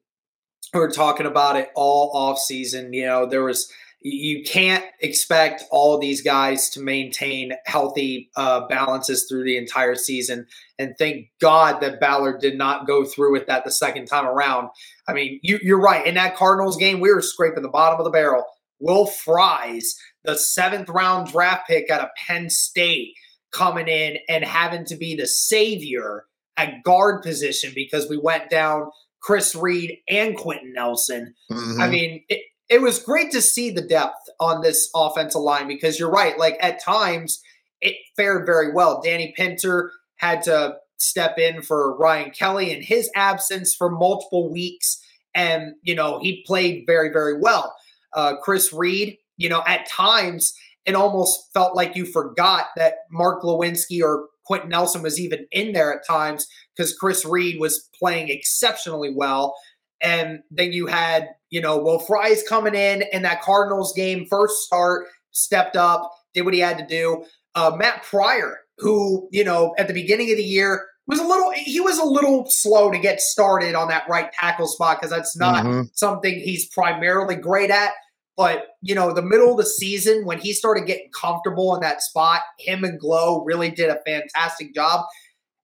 we 0.72 0.78
are 0.78 0.88
talking 0.88 1.26
about 1.26 1.56
it 1.56 1.70
all 1.74 2.12
off 2.14 2.38
season. 2.38 2.92
You 2.92 3.04
know, 3.04 3.26
there 3.26 3.42
was 3.42 3.68
you 4.00 4.44
can't 4.44 4.84
expect 5.00 5.64
all 5.72 5.98
these 5.98 6.22
guys 6.22 6.70
to 6.70 6.80
maintain 6.80 7.52
healthy 7.66 8.30
uh, 8.36 8.66
balances 8.68 9.26
through 9.28 9.42
the 9.42 9.56
entire 9.56 9.96
season. 9.96 10.46
And 10.78 10.94
thank 10.98 11.30
God 11.40 11.80
that 11.80 11.98
Ballard 11.98 12.40
did 12.40 12.56
not 12.56 12.86
go 12.86 13.04
through 13.04 13.32
with 13.32 13.46
that 13.48 13.64
the 13.64 13.72
second 13.72 14.06
time 14.06 14.26
around. 14.26 14.68
I 15.08 15.14
mean, 15.14 15.40
you, 15.42 15.74
are 15.74 15.80
right. 15.80 16.06
In 16.06 16.14
that 16.14 16.36
Cardinals 16.36 16.76
game, 16.76 17.00
we 17.00 17.12
were 17.12 17.22
scraping 17.22 17.62
the 17.62 17.68
bottom 17.68 17.98
of 17.98 18.04
the 18.04 18.10
barrel 18.10 18.44
Will 18.82 19.06
Fries, 19.06 19.96
the 20.24 20.36
seventh 20.36 20.88
round 20.88 21.28
draft 21.32 21.66
pick 21.68 21.90
out 21.90 22.00
of 22.00 22.08
Penn 22.26 22.50
State, 22.50 23.14
coming 23.50 23.88
in 23.88 24.18
and 24.28 24.44
having 24.44 24.84
to 24.86 24.96
be 24.96 25.14
the 25.14 25.26
savior 25.26 26.24
at 26.56 26.82
guard 26.84 27.22
position 27.22 27.72
because 27.74 28.08
we 28.08 28.16
went 28.16 28.50
down 28.50 28.90
Chris 29.20 29.54
Reed 29.54 29.98
and 30.08 30.36
Quenton 30.36 30.72
Nelson. 30.72 31.34
Mhm. 31.50 31.80
I 31.80 31.88
mean, 31.88 32.24
it, 32.28 32.42
it 32.68 32.80
was 32.80 32.98
great 32.98 33.30
to 33.32 33.42
see 33.42 33.70
the 33.70 33.82
depth 33.86 34.18
on 34.40 34.62
this 34.62 34.88
offensive 34.94 35.42
line 35.42 35.68
because 35.68 35.98
you're 35.98 36.10
right. 36.10 36.38
Like 36.38 36.56
at 36.60 36.82
times, 36.82 37.42
it 37.80 37.96
fared 38.16 38.46
very 38.46 38.72
well. 38.72 39.00
Danny 39.02 39.32
Pinter 39.36 39.92
had 40.16 40.42
to 40.42 40.76
step 40.98 41.38
in 41.38 41.62
for 41.62 41.96
Ryan 41.96 42.30
Kelly 42.30 42.70
in 42.72 42.80
his 42.82 43.10
absence 43.14 43.74
for 43.74 43.90
multiple 43.90 44.50
weeks. 44.50 45.02
And, 45.34 45.74
you 45.82 45.94
know, 45.94 46.20
he 46.20 46.44
played 46.46 46.84
very, 46.86 47.10
very 47.12 47.38
well. 47.38 47.74
Uh, 48.14 48.36
Chris 48.42 48.72
Reed, 48.72 49.18
you 49.36 49.48
know, 49.48 49.62
at 49.66 49.88
times 49.88 50.54
it 50.84 50.94
almost 50.94 51.52
felt 51.54 51.76
like 51.76 51.96
you 51.96 52.04
forgot 52.04 52.66
that 52.76 52.94
Mark 53.10 53.42
Glowinski 53.42 54.02
or 54.02 54.26
Quenton 54.44 54.70
Nelson 54.70 55.02
was 55.02 55.20
even 55.20 55.46
in 55.52 55.72
there 55.72 55.92
at 55.94 56.06
times 56.06 56.46
because 56.76 56.96
Chris 56.96 57.24
Reed 57.24 57.60
was 57.60 57.88
playing 57.98 58.28
exceptionally 58.28 59.12
well. 59.14 59.54
And 60.00 60.40
then 60.50 60.72
you 60.72 60.86
had, 60.86 61.28
you 61.50 61.60
know, 61.60 61.78
Will 61.78 62.00
Fries 62.00 62.42
coming 62.48 62.74
in 62.74 63.04
in 63.12 63.22
that 63.22 63.42
Cardinals 63.42 63.92
game, 63.94 64.26
first 64.28 64.62
start, 64.62 65.06
stepped 65.30 65.76
up, 65.76 66.10
did 66.34 66.42
what 66.42 66.54
he 66.54 66.60
had 66.60 66.78
to 66.78 66.86
do. 66.86 67.24
Uh, 67.54 67.72
Matt 67.76 68.02
Pryor, 68.02 68.58
who, 68.78 69.28
you 69.30 69.44
know, 69.44 69.74
at 69.78 69.86
the 69.86 69.94
beginning 69.94 70.30
of 70.32 70.36
the 70.36 70.42
year 70.44 70.86
was 71.06 71.20
a 71.20 71.24
little, 71.24 71.52
he 71.54 71.78
was 71.80 71.98
a 71.98 72.04
little 72.04 72.46
slow 72.48 72.90
to 72.90 72.98
get 72.98 73.20
started 73.20 73.76
on 73.76 73.88
that 73.88 74.08
right 74.08 74.32
tackle 74.32 74.66
spot 74.66 74.98
because 74.98 75.10
that's 75.10 75.36
not 75.36 75.64
Mhm. 75.64 75.90
something 75.94 76.34
he's 76.40 76.66
primarily 76.68 77.36
great 77.36 77.70
at. 77.70 77.92
But, 78.36 78.68
you 78.80 78.94
know, 78.94 79.12
the 79.12 79.22
middle 79.22 79.52
of 79.52 79.58
the 79.58 79.66
season, 79.66 80.24
when 80.24 80.38
he 80.38 80.52
started 80.52 80.86
getting 80.86 81.10
comfortable 81.12 81.74
in 81.74 81.82
that 81.82 82.02
spot, 82.02 82.40
him 82.58 82.82
and 82.84 82.98
Glow 82.98 83.44
really 83.44 83.70
did 83.70 83.90
a 83.90 84.00
fantastic 84.06 84.74
job. 84.74 85.04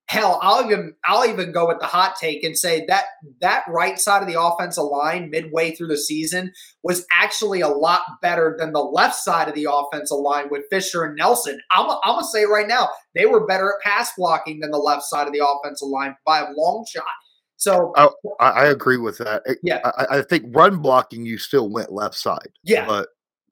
Hell, 0.07 0.39
I'll 0.41 0.65
even 0.65 0.95
I'll 1.05 1.29
even 1.29 1.51
go 1.51 1.67
with 1.67 1.79
the 1.79 1.85
hot 1.85 2.15
take 2.15 2.43
and 2.43 2.57
say 2.57 2.83
that 2.87 3.05
that 3.41 3.63
right 3.67 3.99
side 3.99 4.23
of 4.23 4.27
the 4.27 4.41
offensive 4.41 4.85
line 4.85 5.29
midway 5.29 5.75
through 5.75 5.89
the 5.89 5.99
season 5.99 6.51
was 6.81 7.05
actually 7.11 7.61
a 7.61 7.67
lot 7.67 8.01
better 8.19 8.55
than 8.57 8.73
the 8.73 8.79
left 8.79 9.13
side 9.13 9.47
of 9.47 9.53
the 9.53 9.67
offensive 9.71 10.17
line 10.17 10.49
with 10.49 10.63
Fisher 10.71 11.03
and 11.03 11.15
Nelson. 11.15 11.59
I'm, 11.69 11.87
I'm 12.03 12.15
gonna 12.15 12.25
say 12.25 12.45
right 12.45 12.67
now, 12.67 12.89
they 13.13 13.27
were 13.27 13.45
better 13.45 13.75
at 13.75 13.87
pass 13.87 14.11
blocking 14.17 14.61
than 14.61 14.71
the 14.71 14.79
left 14.79 15.03
side 15.03 15.27
of 15.27 15.33
the 15.33 15.45
offensive 15.47 15.89
line 15.89 16.15
by 16.25 16.39
a 16.39 16.53
long 16.57 16.87
shot. 16.89 17.05
So 17.59 17.91
oh, 17.97 18.13
I, 18.39 18.49
I 18.49 18.65
agree 18.67 18.97
with 18.97 19.17
that. 19.17 19.43
Yeah. 19.61 19.81
I, 19.83 20.17
I 20.17 20.21
think 20.21 20.45
run 20.55 20.77
blocking 20.77 21.25
you 21.25 21.37
still 21.37 21.69
went 21.69 21.91
left 21.91 22.15
side, 22.15 22.49
yeah, 22.63 22.85
but 22.87 23.09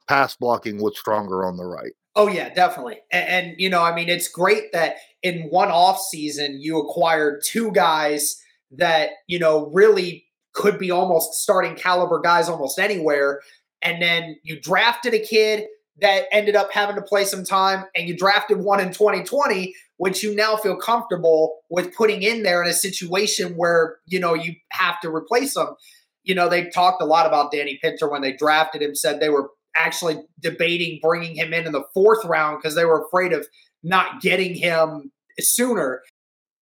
pass 0.07 0.35
blocking 0.35 0.81
was 0.81 0.97
stronger 0.97 1.45
on 1.45 1.57
the 1.57 1.65
right. 1.65 1.91
Oh 2.15 2.29
yeah, 2.29 2.53
definitely. 2.53 2.99
And, 3.11 3.29
and 3.29 3.55
you 3.57 3.69
know, 3.69 3.83
I 3.83 3.93
mean, 3.93 4.07
it's 4.07 4.29
great 4.29 4.71
that 4.71 4.95
in 5.23 5.49
one 5.49 5.69
off 5.69 5.99
season 5.99 6.61
you 6.61 6.79
acquired 6.79 7.41
two 7.45 7.69
guys 7.73 8.41
that 8.71 9.09
you 9.27 9.39
know 9.39 9.69
really 9.73 10.25
could 10.53 10.79
be 10.79 10.89
almost 10.89 11.33
starting 11.33 11.75
caliber 11.75 12.21
guys 12.21 12.47
almost 12.47 12.79
anywhere, 12.79 13.41
and 13.81 14.01
then 14.01 14.37
you 14.41 14.57
drafted 14.57 15.13
a 15.15 15.19
kid 15.19 15.65
that 15.99 16.27
ended 16.31 16.55
up 16.55 16.71
having 16.71 16.95
to 16.95 17.01
play 17.01 17.25
some 17.25 17.43
time, 17.43 17.83
and 17.93 18.07
you 18.07 18.15
drafted 18.15 18.59
one 18.59 18.79
in 18.79 18.93
2020, 18.93 19.75
which 19.97 20.23
you 20.23 20.35
now 20.35 20.55
feel 20.55 20.75
comfortable 20.75 21.59
with 21.69 21.95
putting 21.95 22.23
in 22.23 22.43
there 22.43 22.61
in 22.63 22.69
a 22.69 22.73
situation 22.73 23.53
where 23.55 23.97
you 24.05 24.19
know 24.19 24.33
you 24.33 24.55
have 24.71 24.99
to 25.01 25.13
replace 25.13 25.53
them. 25.53 25.75
You 26.23 26.35
know, 26.35 26.49
they 26.49 26.69
talked 26.69 27.01
a 27.01 27.05
lot 27.05 27.25
about 27.25 27.51
Danny 27.51 27.79
Pinter 27.81 28.09
when 28.09 28.21
they 28.21 28.33
drafted 28.33 28.81
him, 28.81 28.95
said 28.95 29.19
they 29.19 29.29
were 29.29 29.49
actually 29.75 30.21
debating 30.39 30.99
bringing 31.01 31.35
him 31.35 31.53
in 31.53 31.65
in 31.65 31.71
the 31.71 31.83
fourth 31.93 32.25
round 32.25 32.57
because 32.57 32.75
they 32.75 32.85
were 32.85 33.05
afraid 33.05 33.33
of 33.33 33.47
not 33.83 34.21
getting 34.21 34.55
him 34.55 35.11
sooner. 35.39 36.01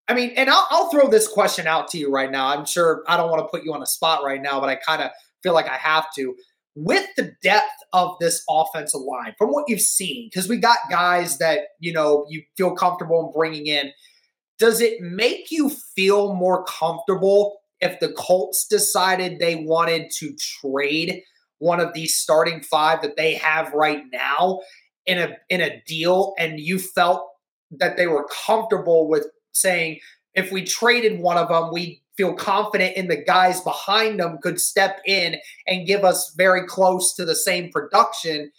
I 0.07 0.13
mean, 0.13 0.33
and 0.35 0.49
I'll, 0.49 0.67
I'll 0.69 0.89
throw 0.91 1.09
this 1.09 1.27
question 1.27 1.65
out 1.65 1.87
to 1.89 1.97
you 1.97 2.11
right 2.11 2.29
now. 2.29 2.47
I'm 2.47 2.65
sure 2.65 3.03
I 3.07 3.17
don't 3.17 3.31
want 3.31 3.41
to 3.41 3.47
put 3.47 3.63
you 3.63 3.73
on 3.73 3.81
a 3.81 3.87
spot 3.87 4.23
right 4.23 4.41
now, 4.41 4.59
but 4.59 4.69
I 4.69 4.75
kind 4.75 5.01
of 5.01 5.09
feel 5.41 5.53
like 5.53 5.67
I 5.67 5.77
have 5.77 6.05
to. 6.17 6.35
With 6.75 7.07
the 7.15 7.31
depth 7.41 7.71
of 7.93 8.17
this 8.19 8.43
offensive 8.49 9.01
line, 9.01 9.33
from 9.37 9.49
what 9.49 9.65
you've 9.69 9.79
seen, 9.79 10.29
because 10.29 10.49
we 10.49 10.57
got 10.57 10.77
guys 10.89 11.37
that 11.37 11.59
you 11.79 11.93
know 11.93 12.25
you 12.29 12.43
feel 12.57 12.75
comfortable 12.75 13.25
in 13.25 13.39
bringing 13.39 13.67
in, 13.67 13.91
does 14.59 14.81
it 14.81 14.99
make 15.01 15.51
you 15.51 15.69
feel 15.69 16.33
more 16.33 16.65
comfortable 16.65 17.59
if 17.79 17.99
the 17.99 18.11
Colts 18.11 18.67
decided 18.67 19.39
they 19.39 19.55
wanted 19.55 20.11
to 20.17 20.35
trade 20.61 21.21
one 21.59 21.79
of 21.79 21.93
these 21.93 22.17
starting 22.17 22.61
five 22.61 23.01
that 23.01 23.17
they 23.17 23.35
have 23.35 23.71
right 23.73 24.03
now 24.11 24.59
in 25.05 25.17
a 25.17 25.37
in 25.49 25.61
a 25.61 25.81
deal 25.85 26.33
and 26.37 26.59
you 26.59 26.79
felt 26.79 27.25
that 27.71 27.97
they 27.97 28.07
were 28.07 28.27
comfortable 28.45 29.07
with 29.07 29.27
saying 29.53 29.99
if 30.33 30.51
we 30.51 30.63
traded 30.63 31.19
one 31.19 31.37
of 31.37 31.47
them 31.47 31.69
we 31.71 32.01
feel 32.17 32.33
confident 32.33 32.95
in 32.95 33.07
the 33.07 33.17
guys 33.17 33.61
behind 33.61 34.19
them 34.19 34.37
could 34.41 34.59
step 34.59 35.01
in 35.05 35.35
and 35.67 35.87
give 35.87 36.03
us 36.03 36.33
very 36.37 36.65
close 36.65 37.13
to 37.13 37.25
the 37.25 37.35
same 37.35 37.71
production 37.71 38.51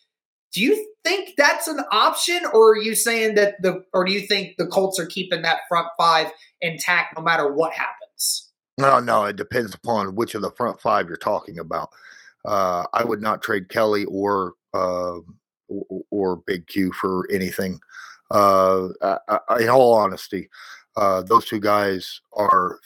do 0.52 0.62
you 0.62 0.92
think 1.04 1.34
that's 1.36 1.68
an 1.68 1.80
option 1.92 2.40
or 2.52 2.70
are 2.70 2.78
you 2.78 2.94
saying 2.94 3.34
that 3.34 3.60
the 3.62 3.84
or 3.92 4.04
do 4.04 4.12
you 4.12 4.26
think 4.26 4.56
the 4.56 4.66
Colts 4.66 4.98
are 4.98 5.06
keeping 5.06 5.42
that 5.42 5.60
front 5.68 5.88
five 5.98 6.28
intact 6.62 7.16
no 7.16 7.22
matter 7.22 7.52
what 7.52 7.72
happens 7.72 8.50
No, 8.78 9.00
no, 9.00 9.24
it 9.24 9.36
depends 9.36 9.74
upon 9.74 10.14
which 10.14 10.34
of 10.34 10.42
the 10.42 10.50
front 10.50 10.80
five 10.80 11.08
you're 11.08 11.16
talking 11.16 11.58
about. 11.58 11.90
Uh, 12.44 12.86
I 12.92 13.04
would 13.04 13.20
not 13.20 13.42
trade 13.42 13.68
Kelly 13.68 14.04
or 14.06 14.54
uh, 14.72 15.18
or, 15.68 16.02
or 16.10 16.36
Big 16.46 16.66
Q 16.66 16.92
for 16.92 17.26
anything. 17.30 17.80
Uh, 18.30 18.88
I, 19.02 19.38
I, 19.48 19.58
in 19.60 19.68
all 19.68 19.94
honesty, 19.94 20.48
uh, 20.96 21.22
those 21.22 21.44
two 21.46 21.60
guys 21.60 22.20
are 22.32 22.78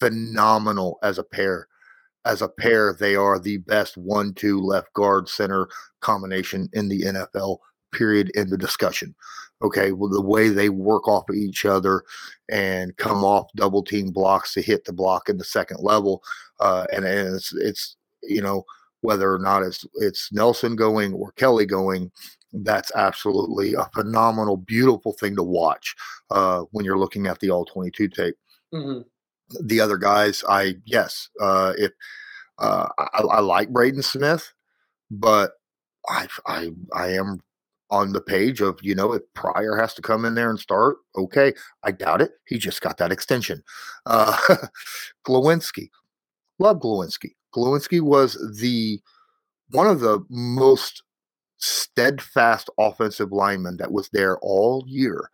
phenomenal 0.00 0.98
as 1.02 1.18
a 1.18 1.24
pair. 1.24 1.68
As 2.24 2.42
a 2.42 2.48
pair, 2.48 2.92
they 2.92 3.14
are 3.16 3.38
the 3.38 3.58
best 3.58 3.96
one-two 3.96 4.60
left 4.60 4.92
guard 4.92 5.28
center 5.28 5.68
combination 6.00 6.68
in 6.72 6.88
the 6.88 7.02
NFL. 7.02 7.58
Period. 7.92 8.30
In 8.34 8.50
the 8.50 8.58
discussion. 8.58 9.14
Okay, 9.62 9.92
well, 9.92 10.08
the 10.08 10.22
way 10.22 10.48
they 10.48 10.70
work 10.70 11.06
off 11.06 11.28
of 11.28 11.36
each 11.36 11.66
other 11.66 12.02
and 12.50 12.96
come 12.96 13.24
off 13.24 13.52
double 13.56 13.82
team 13.82 14.10
blocks 14.10 14.54
to 14.54 14.62
hit 14.62 14.84
the 14.84 14.92
block 14.92 15.28
in 15.28 15.36
the 15.36 15.44
second 15.44 15.80
level, 15.82 16.22
uh, 16.60 16.86
and, 16.92 17.04
and 17.04 17.34
it's 17.34 17.52
it's 17.54 17.96
you 18.22 18.40
know 18.40 18.64
whether 19.02 19.32
or 19.32 19.38
not 19.38 19.62
it's 19.62 19.86
it's 19.96 20.32
Nelson 20.32 20.76
going 20.76 21.12
or 21.12 21.32
Kelly 21.32 21.66
going, 21.66 22.10
that's 22.52 22.92
absolutely 22.94 23.74
a 23.74 23.84
phenomenal, 23.94 24.56
beautiful 24.56 25.12
thing 25.12 25.36
to 25.36 25.42
watch 25.42 25.94
uh, 26.30 26.62
when 26.72 26.84
you're 26.84 26.98
looking 26.98 27.26
at 27.26 27.38
the 27.40 27.50
all 27.50 27.64
22 27.64 28.08
tape. 28.08 28.36
mm-hmm. 28.72 29.00
The 29.60 29.80
other 29.80 29.96
guys, 29.96 30.44
I 30.48 30.76
yes, 30.84 31.28
uh, 31.40 31.72
if 31.76 31.92
uh, 32.58 32.88
I, 32.98 33.22
I 33.22 33.40
like 33.40 33.70
Braden 33.70 34.02
Smith, 34.02 34.52
but 35.10 35.52
I 36.08 36.28
I 36.46 36.70
I 36.94 37.08
am 37.08 37.40
on 37.90 38.12
the 38.12 38.20
page 38.20 38.60
of 38.60 38.78
you 38.82 38.94
know 38.94 39.12
if 39.12 39.22
Pryor 39.34 39.76
has 39.76 39.94
to 39.94 40.02
come 40.02 40.24
in 40.24 40.34
there 40.34 40.50
and 40.50 40.58
start, 40.58 40.98
okay. 41.16 41.52
I 41.82 41.90
doubt 41.90 42.22
it. 42.22 42.32
He 42.46 42.58
just 42.58 42.80
got 42.80 42.98
that 42.98 43.12
extension. 43.12 43.62
Uh, 44.06 44.36
Glowinski, 45.26 45.88
love 46.58 46.78
Glowinski. 46.78 47.32
Glowinski 47.54 48.00
was 48.00 48.34
the 48.60 49.00
one 49.70 49.86
of 49.86 50.00
the 50.00 50.24
most 50.28 51.02
steadfast 51.58 52.70
offensive 52.78 53.32
linemen 53.32 53.76
that 53.78 53.92
was 53.92 54.08
there 54.12 54.38
all 54.38 54.84
year 54.86 55.30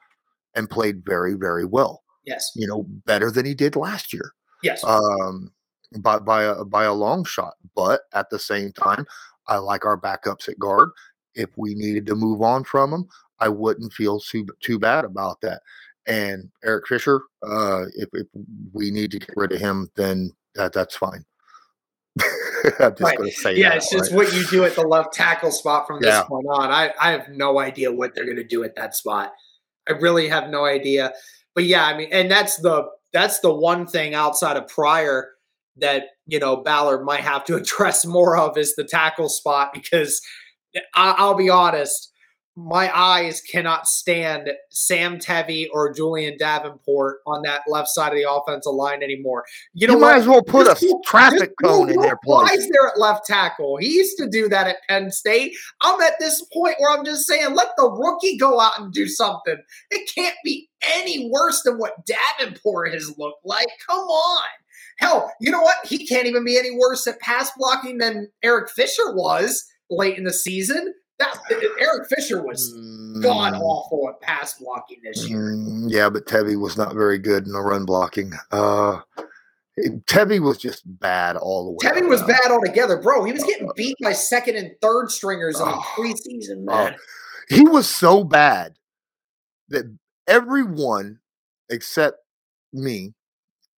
and 0.54 0.70
played 0.70 1.04
very 1.04 1.34
very 1.34 1.64
well. 1.64 2.02
Yes 2.26 2.52
You 2.54 2.66
know, 2.66 2.84
better 3.06 3.30
than 3.30 3.46
he 3.46 3.54
did 3.54 3.76
last 3.76 4.12
year 4.12 4.32
yes 4.62 4.82
um, 4.84 5.52
by 6.00 6.18
by 6.18 6.44
a 6.44 6.64
by 6.64 6.84
a 6.84 6.92
long 6.92 7.24
shot. 7.24 7.54
But 7.74 8.02
at 8.12 8.30
the 8.30 8.38
same 8.38 8.72
time, 8.72 9.06
I 9.46 9.56
like 9.58 9.84
our 9.84 9.98
backups 9.98 10.48
at 10.48 10.58
guard. 10.58 10.90
If 11.34 11.50
we 11.56 11.74
needed 11.74 12.06
to 12.06 12.14
move 12.14 12.42
on 12.42 12.64
from 12.64 12.90
them, 12.90 13.08
I 13.40 13.48
wouldn't 13.48 13.92
feel 13.92 14.20
too 14.20 14.46
too 14.60 14.78
bad 14.78 15.04
about 15.04 15.40
that. 15.42 15.62
And 16.06 16.50
Eric 16.64 16.86
Fisher, 16.86 17.22
uh, 17.42 17.84
if, 17.96 18.08
if 18.12 18.26
we 18.72 18.90
need 18.90 19.10
to 19.10 19.18
get 19.18 19.34
rid 19.36 19.52
of 19.52 19.60
him, 19.60 19.88
then 19.96 20.32
that 20.54 20.72
that's 20.72 20.96
fine. 20.96 21.24
I'm 22.80 22.94
just 22.96 23.00
Right. 23.00 23.18
going 23.18 23.30
to 23.30 23.36
say 23.36 23.56
yeah, 23.56 23.70
that, 23.70 23.76
it's 23.78 23.90
just 23.90 24.10
right? 24.12 24.16
what 24.16 24.32
you 24.34 24.46
do 24.46 24.64
at 24.64 24.74
the 24.74 24.82
left 24.86 25.12
tackle 25.12 25.50
spot 25.50 25.86
from 25.86 26.00
this 26.00 26.14
Yeah. 26.14 26.22
point 26.24 26.46
on. 26.48 26.70
I, 26.70 26.92
I 27.00 27.10
have 27.10 27.28
no 27.28 27.58
idea 27.58 27.92
what 27.92 28.14
they're 28.14 28.24
going 28.24 28.36
to 28.36 28.44
do 28.44 28.64
at 28.64 28.76
that 28.76 28.94
spot. 28.94 29.32
I 29.88 29.92
really 29.92 30.28
have 30.28 30.48
no 30.48 30.64
idea. 30.64 31.12
But 31.56 31.64
yeah, 31.64 31.86
I 31.86 31.96
mean, 31.96 32.10
and 32.12 32.30
that's 32.30 32.58
the 32.58 32.84
that's 33.12 33.40
the 33.40 33.52
one 33.52 33.86
thing 33.86 34.14
outside 34.14 34.58
of 34.58 34.68
Pryor 34.68 35.30
that 35.78 36.04
you 36.26 36.38
know 36.38 36.58
Ballard 36.58 37.04
might 37.04 37.22
have 37.22 37.44
to 37.46 37.56
address 37.56 38.06
more 38.06 38.36
of 38.36 38.56
is 38.56 38.76
the 38.76 38.84
tackle 38.84 39.28
spot 39.28 39.72
because 39.72 40.20
I, 40.94 41.14
I'll 41.18 41.34
be 41.34 41.50
honest, 41.50 42.12
my 42.58 42.90
eyes 42.98 43.42
cannot 43.42 43.86
stand 43.86 44.50
Sam 44.70 45.18
Tevi 45.18 45.66
or 45.74 45.92
Julian 45.92 46.36
Davenport 46.38 47.18
on 47.26 47.42
that 47.42 47.60
left 47.68 47.88
side 47.88 48.12
of 48.12 48.18
the 48.18 48.30
offensive 48.30 48.72
line 48.72 49.02
anymore. 49.02 49.44
You 49.74 49.86
know, 49.86 49.94
You 49.94 50.00
might 50.00 50.12
what? 50.12 50.18
as 50.18 50.26
well 50.26 50.42
put 50.42 50.66
This 50.66 50.82
a 50.82 50.94
traffic 51.04 51.52
cone 51.62 51.90
in 51.90 52.00
their 52.00 52.16
place. 52.24 52.66
there 52.72 52.88
at 52.88 52.98
left 52.98 53.26
tackle. 53.26 53.76
He 53.76 53.88
used 53.94 54.16
to 54.18 54.26
do 54.28 54.48
that 54.48 54.66
at 54.66 54.76
Penn 54.88 55.10
State. 55.10 55.52
I'm 55.82 56.00
at 56.00 56.14
this 56.18 56.42
point 56.52 56.76
where 56.78 56.96
I'm 56.96 57.04
just 57.04 57.26
saying, 57.26 57.54
let 57.54 57.68
the 57.76 57.90
rookie 57.90 58.38
go 58.38 58.58
out 58.58 58.78
and 58.80 58.90
do 58.90 59.06
something. 59.06 59.56
It 59.90 60.10
can't 60.14 60.36
be 60.42 60.68
any 60.82 61.30
worse 61.30 61.60
than 61.62 61.76
what 61.76 61.92
Davenport 62.06 62.92
has 62.94 63.12
looked 63.18 63.44
like. 63.44 63.68
Come 63.86 63.98
on. 64.00 64.44
Hell, 64.98 65.30
you 65.42 65.50
know 65.50 65.60
what? 65.60 65.76
He 65.84 66.06
can't 66.06 66.26
even 66.26 66.42
be 66.44 66.58
any 66.58 66.70
worse 66.70 67.06
at 67.06 67.20
pass 67.20 67.50
blocking 67.58 67.98
than 67.98 68.28
Eric 68.42 68.70
Fisher 68.70 69.14
was 69.14 69.62
late 69.90 70.16
in 70.16 70.24
the 70.24 70.32
season. 70.32 70.94
That 71.18 71.38
Eric 71.78 72.08
Fisher 72.08 72.42
was 72.42 72.72
god 73.22 73.54
Mm, 73.54 73.60
awful 73.60 74.08
at 74.10 74.20
pass 74.20 74.58
blocking 74.58 74.98
this 75.02 75.28
year. 75.28 75.38
mm, 75.56 75.90
yeah, 75.90 76.10
but 76.10 76.26
Tevi 76.26 76.60
was 76.60 76.76
not 76.76 76.94
very 76.94 77.18
good 77.18 77.46
in 77.46 77.52
the 77.52 77.60
run 77.62 77.86
blocking. 77.86 78.32
Uh, 78.52 79.00
Tevi 79.78 80.38
was 80.40 80.58
just 80.58 80.82
bad 81.00 81.36
all 81.36 81.64
the 81.64 81.70
way. 81.72 81.78
Tevin 81.90 82.08
was 82.08 82.22
bad 82.22 82.50
altogether, 82.50 82.96
bro. 82.98 83.24
He 83.24 83.32
was 83.32 83.44
getting 83.44 83.70
beat 83.76 83.96
by 84.02 84.12
second 84.12 84.56
and 84.56 84.72
third 84.82 85.10
stringers 85.10 85.58
in 85.58 85.66
the 85.66 85.72
preseason, 85.72 86.64
man. 86.64 86.94
he 87.48 87.62
was 87.66 87.88
so 87.88 88.24
bad 88.24 88.74
that 89.68 89.84
everyone 90.26 91.18
except 91.70 92.18
me 92.72 93.14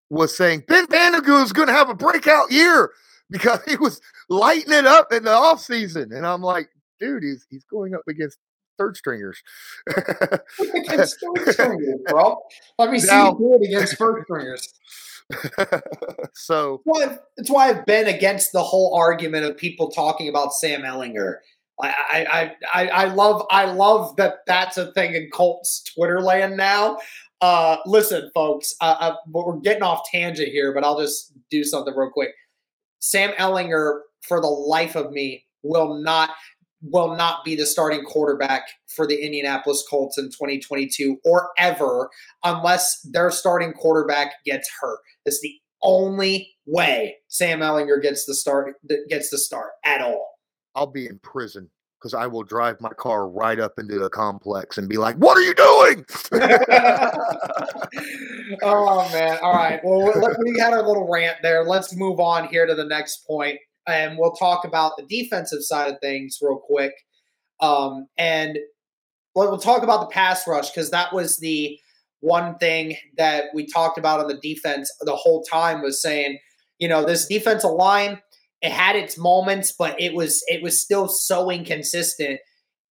was 0.10 0.36
saying 0.36 0.64
Ben 0.68 0.86
Banogu 0.88 1.44
is 1.44 1.54
going 1.54 1.68
to 1.68 1.74
have 1.74 1.90
a 1.90 1.96
breakout 1.96 2.52
year 2.52 2.92
because 3.30 3.60
he 3.68 3.76
was 3.78 4.00
lighting 4.30 4.74
it 4.74 4.86
up 4.86 5.12
in 5.12 5.24
the 5.24 5.32
offseason. 5.32 6.16
And 6.16 6.26
I'm 6.26 6.42
like, 6.42 6.70
dude, 7.00 7.24
he's 7.24 7.46
he's 7.50 7.66
going 7.66 7.94
up 7.94 8.02
against 8.08 8.38
third 8.78 8.98
stringers. 8.98 9.42
against 9.96 11.18
third 11.20 11.54
stringers, 11.54 12.00
bro. 12.08 12.42
Let 12.78 12.92
me 12.92 13.00
see 13.00 13.16
you 13.16 13.36
do 13.38 13.58
it 13.62 13.68
against 13.68 13.98
first 13.98 14.26
stringers. 14.26 14.74
so 16.34 16.82
it's 17.38 17.50
why 17.50 17.70
I've 17.70 17.86
been 17.86 18.08
against 18.08 18.54
the 18.54 18.64
whole 18.64 18.96
argument 18.96 19.46
of 19.46 19.58
people 19.58 19.90
talking 19.90 20.30
about 20.30 20.54
Sam 20.54 20.84
Ehlinger. 20.84 21.36
I, 21.82 21.88
I, 21.88 22.26
I, 22.26 22.56
I, 22.74 22.88
I 22.88 23.06
love, 23.06 23.46
I 23.52 23.66
love 23.66 24.16
that 24.16 24.40
that's 24.48 24.78
a 24.78 24.92
thing 24.94 25.14
in 25.14 25.30
Colts 25.32 25.84
Twitter 25.96 26.22
land 26.22 26.58
now. 26.58 26.98
Uh, 27.42 27.78
listen, 27.86 28.32
folks, 28.34 28.74
uh, 28.82 28.96
uh, 29.00 29.16
we're 29.28 29.58
getting 29.58 29.84
off 29.84 30.02
tangent 30.12 30.50
here, 30.50 30.74
but 30.74 30.84
I'll 30.84 31.00
just 31.00 31.34
do 31.52 31.64
something 31.64 31.94
real 31.96 32.10
quick. 32.10 32.32
Sam 33.00 33.32
Ehlinger, 33.34 34.00
for 34.22 34.42
the 34.42 34.48
life 34.48 34.96
of 34.96 35.12
me, 35.12 35.46
will 35.62 36.02
not 36.02 36.32
will 36.82 37.16
not 37.16 37.44
be 37.44 37.56
the 37.56 37.66
starting 37.66 38.04
quarterback 38.04 38.68
for 38.88 39.08
the 39.08 39.24
Indianapolis 39.24 39.84
Colts 39.90 40.18
in 40.18 40.26
2022 40.26 41.18
or 41.26 41.50
ever 41.58 42.10
unless 42.44 43.02
their 43.02 43.32
starting 43.32 43.74
quarterback 43.74 44.34
gets 44.46 44.70
hurt. 44.80 45.00
It's 45.26 45.42
the 45.42 45.56
only 45.84 46.56
way 46.66 47.16
Sam 47.28 47.60
Ehlinger 47.60 48.02
gets 48.02 48.26
the 48.26 48.34
start 48.34 48.76
gets 49.10 49.30
the 49.30 49.38
start 49.38 49.72
at 49.86 50.02
all. 50.02 50.36
I'll 50.76 50.88
be 50.88 51.08
in 51.08 51.20
prison 51.20 51.70
because 52.00 52.14
I 52.14 52.28
will 52.28 52.44
drive 52.44 52.80
my 52.80 52.90
car 52.90 53.28
right 53.28 53.60
up 53.60 53.74
into 53.80 53.98
the 54.00 54.10
complex 54.10 54.78
and 54.78 54.88
be 54.88 54.98
like, 54.98 55.16
"What 55.18 55.38
are 55.38 55.42
you 55.42 55.54
doing?" 55.54 56.06
oh 58.62 59.10
man! 59.12 59.40
All 59.42 59.54
right. 59.54 59.80
Well, 59.84 60.14
we 60.44 60.60
had 60.60 60.74
our 60.74 60.84
little 60.84 61.08
rant 61.12 61.38
there. 61.42 61.64
Let's 61.64 61.96
move 61.96 62.20
on 62.20 62.48
here 62.48 62.66
to 62.66 62.76
the 62.76 62.86
next 62.86 63.26
point, 63.28 63.58
and 63.88 64.18
we'll 64.18 64.34
talk 64.34 64.66
about 64.66 64.94
the 64.98 65.06
defensive 65.06 65.64
side 65.64 65.92
of 65.92 66.00
things 66.02 66.38
real 66.42 66.58
quick. 66.58 66.94
Um, 67.60 68.08
and 68.18 68.58
well, 69.36 69.50
we'll 69.50 69.60
talk 69.60 69.84
about 69.84 70.02
the 70.02 70.14
pass 70.14 70.48
rush 70.48 70.70
because 70.70 70.92
that 70.92 71.14
was 71.14 71.38
the 71.38 71.80
one 72.20 72.58
thing 72.58 72.98
that 73.18 73.46
we 73.54 73.66
talked 73.66 73.98
about 73.98 74.20
on 74.20 74.28
the 74.28 74.40
defense 74.42 74.92
the 75.02 75.16
whole 75.16 75.44
time 75.44 75.82
was 75.82 76.02
saying, 76.02 76.40
you 76.80 76.88
know, 76.88 77.06
this 77.06 77.28
defensive 77.28 77.72
line 77.72 78.20
it 78.62 78.72
had 78.72 78.96
its 78.96 79.18
moments, 79.18 79.72
but 79.72 80.00
it 80.02 80.14
was 80.14 80.44
it 80.48 80.64
was 80.64 80.82
still 80.82 81.08
so 81.08 81.52
inconsistent 81.52 82.40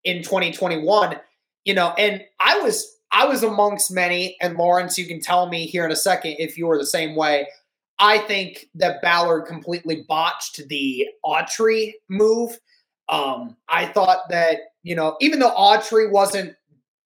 in 0.03 0.23
2021. 0.23 1.19
You 1.65 1.73
know, 1.73 1.93
and 1.97 2.23
I 2.39 2.59
was 2.59 2.87
I 3.11 3.25
was 3.25 3.43
amongst 3.43 3.91
many, 3.91 4.37
and 4.41 4.57
Lawrence, 4.57 4.97
you 4.97 5.05
can 5.05 5.19
tell 5.19 5.47
me 5.47 5.65
here 5.65 5.85
in 5.85 5.91
a 5.91 5.97
second 5.97 6.35
if 6.39 6.57
you 6.57 6.67
were 6.67 6.77
the 6.77 6.85
same 6.85 7.15
way. 7.15 7.47
I 7.99 8.19
think 8.19 8.67
that 8.75 9.01
Ballard 9.01 9.45
completely 9.47 10.05
botched 10.07 10.67
the 10.67 11.07
Autry 11.25 11.93
move. 12.09 12.59
Um, 13.09 13.55
I 13.69 13.85
thought 13.87 14.29
that, 14.29 14.59
you 14.83 14.95
know, 14.95 15.17
even 15.19 15.39
though 15.39 15.55
Autry 15.55 16.11
wasn't 16.11 16.55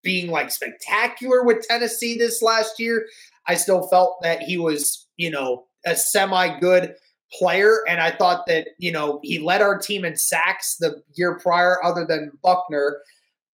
being 0.03 0.31
like 0.31 0.51
spectacular 0.51 1.43
with 1.43 1.65
Tennessee 1.67 2.17
this 2.17 2.41
last 2.41 2.79
year, 2.79 3.05
I 3.47 3.55
still 3.55 3.87
felt 3.87 4.17
that 4.21 4.41
he 4.41 4.57
was, 4.57 5.07
you 5.17 5.29
know, 5.29 5.65
a 5.85 5.95
semi 5.95 6.59
good 6.59 6.95
player. 7.31 7.87
And 7.87 8.01
I 8.01 8.11
thought 8.11 8.45
that, 8.47 8.69
you 8.77 8.91
know, 8.91 9.19
he 9.23 9.39
led 9.39 9.61
our 9.61 9.77
team 9.77 10.03
in 10.03 10.15
sacks 10.17 10.75
the 10.75 11.01
year 11.13 11.39
prior, 11.39 11.83
other 11.83 12.05
than 12.05 12.37
Buckner. 12.43 12.97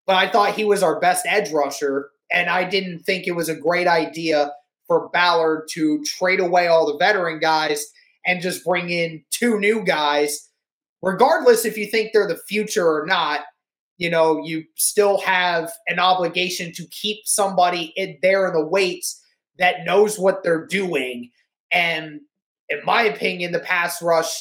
But 0.06 0.16
I 0.16 0.28
thought 0.28 0.54
he 0.54 0.64
was 0.64 0.82
our 0.82 0.98
best 0.98 1.26
edge 1.26 1.52
rusher. 1.52 2.10
And 2.30 2.50
I 2.50 2.64
didn't 2.64 3.00
think 3.00 3.26
it 3.26 3.36
was 3.36 3.48
a 3.48 3.54
great 3.54 3.86
idea 3.86 4.52
for 4.88 5.08
Ballard 5.10 5.68
to 5.72 6.02
trade 6.04 6.40
away 6.40 6.66
all 6.66 6.86
the 6.86 6.98
veteran 6.98 7.38
guys 7.38 7.86
and 8.26 8.42
just 8.42 8.64
bring 8.64 8.90
in 8.90 9.22
two 9.30 9.60
new 9.60 9.84
guys. 9.84 10.48
Regardless 11.02 11.64
if 11.64 11.78
you 11.78 11.86
think 11.86 12.10
they're 12.12 12.26
the 12.26 12.40
future 12.48 12.86
or 12.86 13.06
not, 13.06 13.42
you 13.98 14.10
know, 14.10 14.42
you 14.44 14.64
still 14.76 15.20
have 15.20 15.70
an 15.86 16.00
obligation 16.00 16.72
to 16.72 16.86
keep 16.86 17.18
somebody 17.24 17.92
in 17.96 18.18
there 18.22 18.48
in 18.48 18.54
the 18.54 18.66
weights 18.66 19.22
that 19.58 19.84
knows 19.84 20.18
what 20.18 20.42
they're 20.42 20.66
doing. 20.66 21.30
And 21.70 22.20
in 22.68 22.80
my 22.84 23.02
opinion, 23.02 23.52
the 23.52 23.60
pass 23.60 24.02
rush 24.02 24.40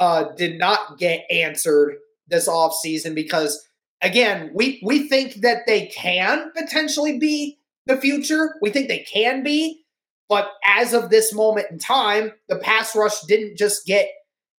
uh, 0.00 0.24
did 0.36 0.58
not 0.58 0.98
get 0.98 1.24
answered 1.30 1.96
this 2.28 2.48
offseason 2.48 3.14
because 3.14 3.66
again, 4.02 4.50
we 4.54 4.80
we 4.84 5.08
think 5.08 5.36
that 5.36 5.62
they 5.66 5.86
can 5.86 6.50
potentially 6.56 7.18
be 7.18 7.58
the 7.86 7.96
future. 7.96 8.56
We 8.60 8.70
think 8.70 8.88
they 8.88 9.00
can 9.00 9.42
be, 9.42 9.84
but 10.28 10.52
as 10.64 10.92
of 10.92 11.10
this 11.10 11.32
moment 11.32 11.68
in 11.70 11.78
time, 11.78 12.32
the 12.48 12.58
pass 12.58 12.94
rush 12.94 13.20
didn't 13.22 13.56
just 13.56 13.86
get 13.86 14.08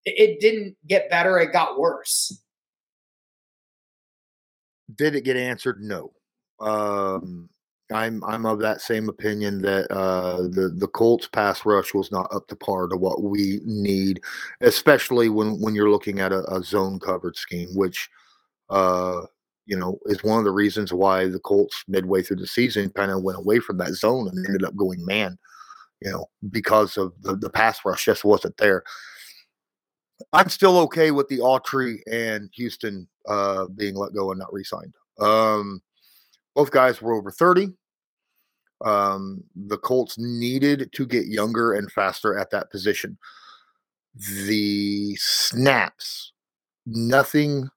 it 0.06 0.40
didn't 0.40 0.78
get 0.88 1.10
better, 1.10 1.38
it 1.38 1.52
got 1.52 1.78
worse. 1.78 2.42
Did 4.96 5.16
it 5.16 5.26
get 5.26 5.36
answered? 5.36 5.82
No. 5.82 6.14
Um, 6.62 7.50
I'm 7.92 8.24
I'm 8.24 8.46
of 8.46 8.60
that 8.60 8.82
same 8.82 9.10
opinion 9.10 9.62
that 9.62 9.92
uh, 9.92 10.44
the 10.44 10.74
the 10.76 10.88
Colts 10.88 11.28
pass 11.28 11.66
rush 11.66 11.94
was 11.94 12.12
not 12.12 12.34
up 12.34 12.48
to 12.48 12.56
par 12.56 12.88
to 12.88 12.98
what 12.98 13.22
we 13.22 13.62
need, 13.66 14.22
especially 14.62 15.30
when 15.30 15.60
when 15.62 15.76
you're 15.76 15.92
looking 15.92 16.20
at 16.20 16.32
a, 16.32 16.44
a 16.54 16.64
zone 16.64 17.00
covered 17.00 17.36
scheme, 17.38 17.70
which 17.76 18.10
uh, 18.70 19.22
you 19.68 19.78
know 19.78 20.00
is 20.06 20.24
one 20.24 20.40
of 20.40 20.46
the 20.46 20.52
reasons 20.52 20.92
why 20.92 21.28
the 21.28 21.40
Colts 21.40 21.84
midway 21.88 22.24
through 22.24 22.38
the 22.38 22.48
season 22.48 22.90
kind 22.92 23.12
of 23.12 23.22
went 23.22 23.38
away 23.38 23.60
from 23.60 23.78
that 23.78 23.94
zone 23.94 24.28
and 24.28 24.46
ended 24.46 24.64
up 24.64 24.76
going 24.76 25.06
man, 25.06 25.38
you 26.02 26.10
know, 26.10 26.26
because 26.50 26.98
of 26.98 27.14
the 27.22 27.36
the 27.36 27.50
pass 27.50 27.80
rush 27.86 28.06
just 28.06 28.26
wasn't 28.26 28.58
there. 28.58 28.84
I'm 30.34 30.50
still 30.50 30.80
okay 30.80 31.12
with 31.12 31.28
the 31.28 31.40
Autry 31.40 32.00
and 32.12 32.50
Houston 32.54 33.08
uh, 33.28 33.68
being 33.76 33.96
let 33.96 34.16
go 34.16 34.32
and 34.32 34.40
not 34.40 34.52
re-signed. 34.52 34.96
Um, 35.20 35.82
both 36.56 36.72
guys 36.72 37.02
were 37.02 37.14
over 37.14 37.30
30. 37.30 37.70
Um, 38.84 39.44
the 39.56 39.78
Colts 39.78 40.18
needed 40.18 40.90
to 40.94 41.06
get 41.06 41.28
younger 41.28 41.74
and 41.74 41.92
faster 41.92 42.38
at 42.38 42.50
that 42.52 42.72
position. 42.72 43.18
The 44.16 45.16
snaps, 45.16 46.34
nothing 46.86 47.70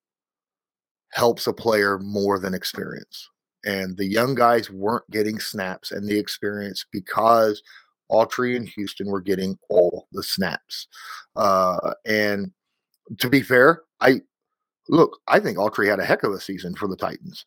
helps 1.10 1.46
a 1.46 1.52
player 1.52 1.98
more 1.98 2.38
than 2.38 2.54
experience. 2.54 3.28
And 3.64 3.96
the 3.96 4.06
young 4.06 4.34
guys 4.34 4.70
weren't 4.70 5.08
getting 5.10 5.38
snaps 5.38 5.90
and 5.90 6.08
the 6.08 6.18
experience 6.18 6.86
because 6.90 7.62
Autry 8.10 8.56
and 8.56 8.68
Houston 8.68 9.08
were 9.08 9.20
getting 9.20 9.58
all 9.68 10.08
the 10.12 10.22
snaps. 10.22 10.88
Uh, 11.36 11.92
and 12.06 12.52
to 13.18 13.28
be 13.28 13.42
fair, 13.42 13.82
I 14.00 14.22
look, 14.88 15.18
I 15.28 15.40
think 15.40 15.58
Autry 15.58 15.88
had 15.88 16.00
a 16.00 16.04
heck 16.04 16.22
of 16.22 16.32
a 16.32 16.40
season 16.40 16.74
for 16.74 16.88
the 16.88 16.96
Titans. 16.96 17.44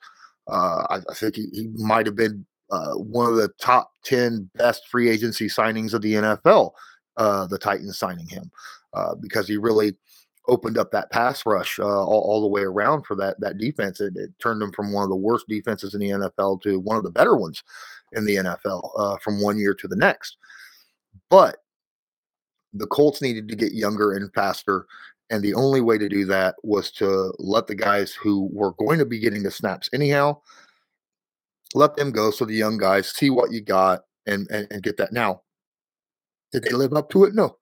Uh, 0.47 0.85
I, 0.89 0.97
I 1.09 1.13
think 1.15 1.35
he, 1.35 1.47
he 1.51 1.69
might 1.75 2.05
have 2.05 2.15
been 2.15 2.45
uh, 2.71 2.93
one 2.93 3.29
of 3.29 3.35
the 3.35 3.49
top 3.59 3.91
10 4.05 4.49
best 4.55 4.87
free 4.89 5.09
agency 5.09 5.47
signings 5.47 5.93
of 5.93 6.01
the 6.01 6.13
NFL, 6.13 6.71
uh, 7.17 7.45
the 7.47 7.57
Titans 7.57 7.97
signing 7.97 8.27
him, 8.27 8.51
uh, 8.93 9.15
because 9.15 9.47
he 9.47 9.57
really 9.57 9.95
opened 10.47 10.77
up 10.77 10.91
that 10.91 11.11
pass 11.11 11.45
rush 11.45 11.79
uh, 11.79 11.83
all, 11.83 12.21
all, 12.21 12.41
the 12.41 12.47
way 12.47 12.61
around 12.61 13.03
for 13.05 13.15
that, 13.15 13.39
that 13.39 13.57
defense. 13.57 14.01
It, 14.01 14.13
it, 14.17 14.31
turned 14.39 14.61
them 14.61 14.73
from 14.73 14.91
one 14.91 15.03
of 15.03 15.09
the 15.09 15.15
worst 15.15 15.47
defenses 15.47 15.93
in 15.93 16.01
the 16.01 16.09
NFL 16.09 16.61
to 16.63 16.79
one 16.79 16.97
of 16.97 17.03
the 17.03 17.11
better 17.11 17.37
ones 17.37 17.63
in 18.11 18.25
the 18.25 18.35
NFL 18.35 18.89
uh, 18.97 19.17
from 19.17 19.41
one 19.41 19.57
year 19.57 19.73
to 19.73 19.87
the 19.87 19.95
next. 19.95 20.37
But 21.29 21.57
the 22.73 22.87
Colts 22.87 23.21
needed 23.21 23.47
to 23.49 23.55
get 23.55 23.73
younger 23.73 24.13
and 24.13 24.33
faster 24.33 24.87
And 25.29 25.41
the 25.43 25.53
only 25.53 25.81
way 25.81 25.97
to 25.97 26.09
do 26.09 26.25
that 26.25 26.55
was 26.63 26.91
to 26.93 27.33
let 27.39 27.67
the 27.67 27.75
guys 27.75 28.13
who 28.13 28.49
were 28.51 28.73
going 28.73 28.99
to 28.99 29.05
be 29.05 29.19
getting 29.19 29.43
the 29.43 29.51
snaps 29.51 29.89
anyhow, 29.93 30.41
let 31.73 31.95
them 31.95 32.11
go 32.11 32.31
so 32.31 32.45
the 32.45 32.53
young 32.53 32.77
guys 32.77 33.09
see 33.09 33.29
what 33.29 33.51
you 33.51 33.61
got 33.61 34.01
and, 34.25 34.47
and, 34.51 34.67
and 34.69 34.83
get 34.83 34.97
that. 34.97 35.13
Now, 35.13 35.41
did 36.51 36.63
they 36.63 36.71
live 36.71 36.93
up 36.93 37.09
to 37.11 37.23
it? 37.23 37.33
No. 37.33 37.57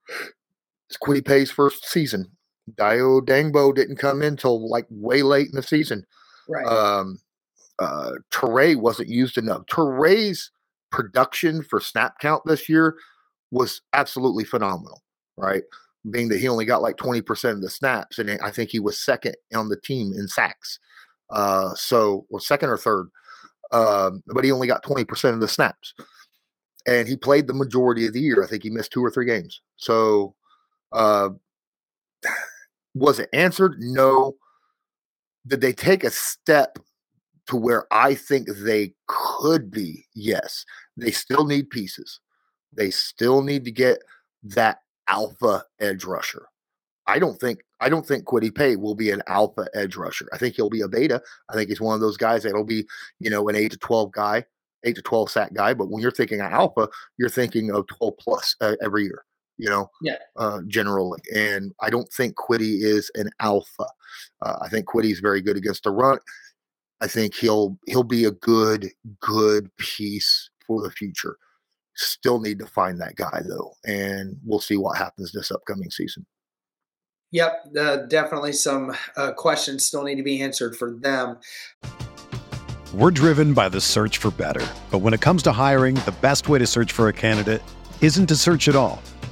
It's 0.89 0.97
Kwity 0.97 1.23
Paye's 1.23 1.51
first 1.51 1.85
season. 1.85 2.31
Dayo 2.75 3.21
Odeyingbo 3.21 3.73
didn't 3.73 3.97
come 3.97 4.21
in 4.21 4.37
till 4.37 4.69
like 4.69 4.85
way 4.89 5.23
late 5.23 5.47
in 5.47 5.55
the 5.55 5.63
season. 5.63 6.05
Right. 6.47 6.65
Um, 6.65 7.19
uh, 7.79 8.11
Turay 8.31 8.75
wasn't 8.75 9.09
used 9.09 9.37
enough. 9.37 9.65
Turay's 9.65 10.51
production 10.91 11.63
for 11.63 11.79
snap 11.79 12.19
count 12.19 12.43
this 12.45 12.69
year 12.69 12.95
was 13.49 13.81
absolutely 13.93 14.43
phenomenal, 14.43 15.01
right? 15.37 15.63
Being 16.09 16.29
that 16.29 16.39
he 16.39 16.47
only 16.47 16.65
got 16.65 16.81
like 16.81 16.97
20% 16.97 17.51
of 17.51 17.61
the 17.61 17.69
snaps, 17.69 18.19
and 18.19 18.29
I 18.41 18.51
think 18.51 18.69
he 18.69 18.79
was 18.79 18.99
second 18.99 19.35
on 19.53 19.69
the 19.69 19.79
team 19.79 20.13
in 20.13 20.27
sacks. 20.27 20.79
Uh, 21.29 21.73
so, 21.75 22.25
or 22.29 22.39
second 22.39 22.69
or 22.69 22.77
third, 22.77 23.07
um, 23.71 24.21
but 24.27 24.43
he 24.43 24.51
only 24.51 24.67
got 24.67 24.83
20% 24.83 25.33
of 25.33 25.39
the 25.39 25.47
snaps. 25.47 25.93
And 26.87 27.07
he 27.07 27.15
played 27.15 27.47
the 27.47 27.53
majority 27.53 28.05
of 28.05 28.13
the 28.13 28.19
year. 28.19 28.43
I 28.43 28.47
think 28.47 28.63
he 28.63 28.69
missed 28.69 28.91
two 28.91 29.05
or 29.05 29.11
three 29.11 29.25
games. 29.25 29.61
So, 29.77 30.35
uh, 30.91 31.29
was 32.93 33.19
it 33.19 33.29
answered? 33.33 33.75
No. 33.79 34.35
Did 35.47 35.61
they 35.61 35.73
take 35.73 36.03
a 36.03 36.11
step 36.11 36.77
to 37.47 37.55
where 37.55 37.85
I 37.91 38.15
think 38.15 38.47
they 38.47 38.93
could 39.07 39.71
be? 39.71 40.05
Yes. 40.13 40.65
They 40.97 41.11
still 41.11 41.45
need 41.45 41.69
pieces. 41.69 42.19
They 42.73 42.91
still 42.91 43.41
need 43.41 43.65
to 43.65 43.71
get 43.71 43.99
that 44.43 44.79
alpha 45.07 45.63
edge 45.79 46.05
rusher. 46.05 46.47
I 47.07 47.19
don't 47.19 47.39
think 47.39 47.61
I 47.79 47.89
don't 47.89 48.05
think 48.05 48.25
Kwity 48.25 48.53
Paye 48.53 48.75
will 48.75 48.95
be 48.95 49.09
an 49.09 49.23
alpha 49.27 49.67
edge 49.73 49.95
rusher. 49.95 50.29
I 50.31 50.37
think 50.37 50.55
he'll 50.55 50.69
be 50.69 50.81
a 50.81 50.87
beta. 50.87 51.21
I 51.49 51.55
think 51.55 51.69
he's 51.69 51.81
one 51.81 51.95
of 51.95 52.01
those 52.01 52.15
guys 52.15 52.43
that'll 52.43 52.63
be, 52.63 52.85
you 53.19 53.29
know, 53.29 53.49
an 53.49 53.55
eight 53.55 53.71
to 53.71 53.77
twelve 53.77 54.11
guy, 54.11 54.45
eight 54.83 54.95
to 54.95 55.01
twelve 55.01 55.31
sack 55.31 55.53
guy. 55.53 55.73
But 55.73 55.89
when 55.89 56.01
you're 56.01 56.11
thinking 56.11 56.39
of 56.41 56.51
alpha, 56.51 56.87
you're 57.17 57.29
thinking 57.29 57.71
of 57.71 57.87
twelve 57.87 58.17
plus 58.19 58.55
uh, 58.61 58.75
every 58.81 59.03
year 59.03 59.25
you 59.61 59.69
know, 59.69 59.91
yeah, 60.01 60.15
uh, 60.37 60.59
generally. 60.67 61.21
And 61.35 61.71
I 61.79 61.91
don't 61.91 62.11
think 62.11 62.35
Kwity 62.35 62.81
is 62.81 63.11
an 63.13 63.29
alpha. 63.39 63.85
Uh, 64.41 64.57
I 64.59 64.69
think 64.69 64.87
Kwity's 64.87 65.19
very 65.19 65.39
good 65.39 65.55
against 65.55 65.83
the 65.83 65.91
run. 65.91 66.17
I 66.99 67.05
think 67.05 67.35
he'll 67.35 67.77
he'll 67.85 68.03
be 68.03 68.25
a 68.25 68.31
good 68.31 68.89
good 69.19 69.69
piece 69.77 70.49
for 70.65 70.81
the 70.81 70.89
future. 70.89 71.37
Still 71.95 72.39
need 72.39 72.57
to 72.57 72.65
find 72.65 72.99
that 73.01 73.15
guy 73.15 73.43
though, 73.47 73.73
and 73.85 74.37
we'll 74.43 74.59
see 74.59 74.77
what 74.77 74.97
happens 74.97 75.31
this 75.31 75.51
upcoming 75.51 75.91
season. 75.91 76.25
Yep, 77.29 77.67
uh, 77.79 77.97
definitely 78.07 78.53
some 78.53 78.95
uh, 79.15 79.31
questions 79.33 79.85
still 79.85 80.03
need 80.03 80.15
to 80.15 80.23
be 80.23 80.41
answered 80.41 80.75
for 80.75 80.91
them. 80.91 81.37
We're 82.95 83.11
driven 83.11 83.53
by 83.53 83.69
the 83.69 83.79
search 83.79 84.17
for 84.17 84.31
better, 84.31 84.67
but 84.89 84.99
when 84.99 85.13
it 85.13 85.21
comes 85.21 85.43
to 85.43 85.51
hiring, 85.51 85.95
the 85.95 86.15
best 86.19 86.49
way 86.49 86.57
to 86.57 86.67
search 86.67 86.91
for 86.91 87.09
a 87.09 87.13
candidate 87.13 87.61
isn't 88.01 88.25
to 88.25 88.35
search 88.35 88.67
at 88.67 88.75
all. 88.75 89.01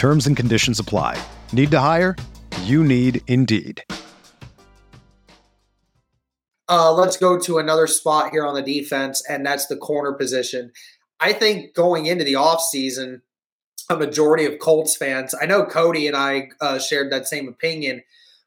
Terms 0.00 0.26
and 0.26 0.34
conditions 0.34 0.78
apply. 0.78 1.22
Need 1.52 1.70
to 1.72 1.78
hire? 1.78 2.16
You 2.62 2.82
need 2.82 3.20
Indeed. 3.26 3.84
Uh, 6.70 6.90
let's 6.94 7.18
go 7.18 7.38
to 7.38 7.58
another 7.58 7.86
spot 7.86 8.30
here 8.30 8.46
on 8.46 8.54
the 8.54 8.62
defense, 8.62 9.22
and 9.28 9.44
that's 9.44 9.66
the 9.66 9.76
corner 9.76 10.14
position. 10.14 10.72
I 11.20 11.34
think 11.34 11.74
going 11.74 12.06
into 12.06 12.24
the 12.24 12.32
offseason, 12.32 13.20
a 13.90 13.96
majority 13.98 14.46
of 14.46 14.58
Colts 14.58 14.96
fans, 14.96 15.34
I 15.38 15.44
know 15.44 15.66
Cody 15.66 16.06
and 16.06 16.16
I 16.16 16.48
uh, 16.62 16.78
shared 16.78 17.12
that 17.12 17.28
same 17.28 17.46
opinion, 17.46 18.02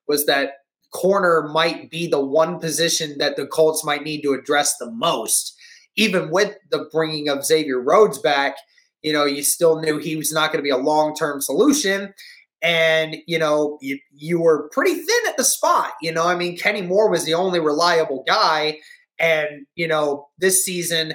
was 0.08 0.26
that 0.26 0.54
corner 0.90 1.48
might 1.54 1.92
be 1.92 2.08
the 2.08 2.26
one 2.26 2.60
position 2.60 3.20
that 3.20 3.36
the 3.36 3.46
Colts 3.46 3.86
might 3.86 4.02
need 4.02 4.24
to 4.24 4.34
address 4.34 4.78
the 4.78 4.90
most. 4.90 5.56
Even 5.98 6.32
with 6.32 6.56
the 6.72 6.90
bringing 6.92 7.30
of 7.30 7.46
Xavier 7.46 7.80
Rhodes 7.80 8.18
back, 8.18 8.56
you 9.04 9.14
know, 9.14 9.26
you 9.26 9.44
still 9.44 9.80
knew 9.80 9.98
he 10.00 10.16
was 10.16 10.32
not 10.32 10.52
going 10.52 10.60
to 10.60 10.64
be 10.64 10.70
a 10.70 10.78
long 10.78 11.14
term 11.14 11.42
solution. 11.42 12.14
And, 12.62 13.18
you 13.28 13.38
know, 13.38 13.78
you, 13.82 14.00
you 14.14 14.40
were 14.40 14.70
pretty 14.70 14.94
thin 14.94 15.28
at 15.28 15.36
the 15.36 15.44
spot. 15.44 15.92
You 16.02 16.14
know, 16.14 16.26
I 16.26 16.36
mean, 16.36 16.58
Kenny 16.58 16.82
Moore 16.82 17.10
was 17.10 17.26
the 17.26 17.34
only 17.34 17.60
reliable 17.60 18.24
guy. 18.26 18.80
And, 19.20 19.68
you 19.76 19.88
know, 19.88 20.30
this 20.40 20.64
season, 20.64 21.14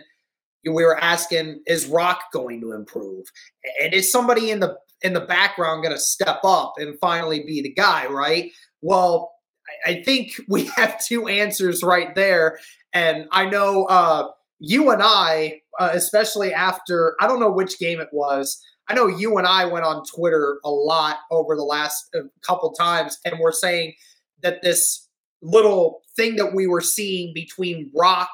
we 0.64 0.84
were 0.84 0.98
asking, 0.98 1.62
is 1.66 1.86
Rock 1.86 2.24
going 2.32 2.60
to 2.60 2.72
improve? 2.72 3.24
And 3.82 3.94
is 3.94 4.12
somebody 4.12 4.50
in 4.50 4.60
the 4.60 4.76
in 5.00 5.12
the 5.12 5.20
background 5.20 5.82
going 5.82 5.94
to 5.94 6.00
step 6.00 6.40
up 6.44 6.74
and 6.76 6.98
finally 7.00 7.44
be 7.44 7.62
the 7.62 7.72
guy, 7.72 8.06
right? 8.06 8.50
Well, 8.82 9.32
I 9.86 10.02
think 10.02 10.32
we 10.48 10.64
have 10.76 11.02
two 11.02 11.28
answers 11.28 11.82
right 11.82 12.14
there. 12.14 12.58
And 12.92 13.26
I 13.32 13.46
know 13.46 13.84
uh, 13.84 14.28
you 14.58 14.90
and 14.90 15.02
I, 15.02 15.60
uh, 15.78 15.90
especially 15.92 16.52
after, 16.52 17.14
I 17.20 17.26
don't 17.26 17.40
know 17.40 17.50
which 17.50 17.78
game 17.78 18.00
it 18.00 18.08
was. 18.12 18.62
I 18.88 18.94
know 18.94 19.06
you 19.06 19.36
and 19.36 19.46
I 19.46 19.66
went 19.66 19.84
on 19.84 20.02
Twitter 20.04 20.58
a 20.64 20.70
lot 20.70 21.18
over 21.30 21.54
the 21.54 21.62
last 21.62 22.08
uh, 22.14 22.22
couple 22.42 22.72
times, 22.72 23.18
and 23.24 23.38
we're 23.38 23.52
saying 23.52 23.94
that 24.42 24.62
this 24.62 25.08
little 25.42 26.00
thing 26.16 26.36
that 26.36 26.54
we 26.54 26.66
were 26.66 26.80
seeing 26.80 27.32
between 27.34 27.92
Rock 27.94 28.30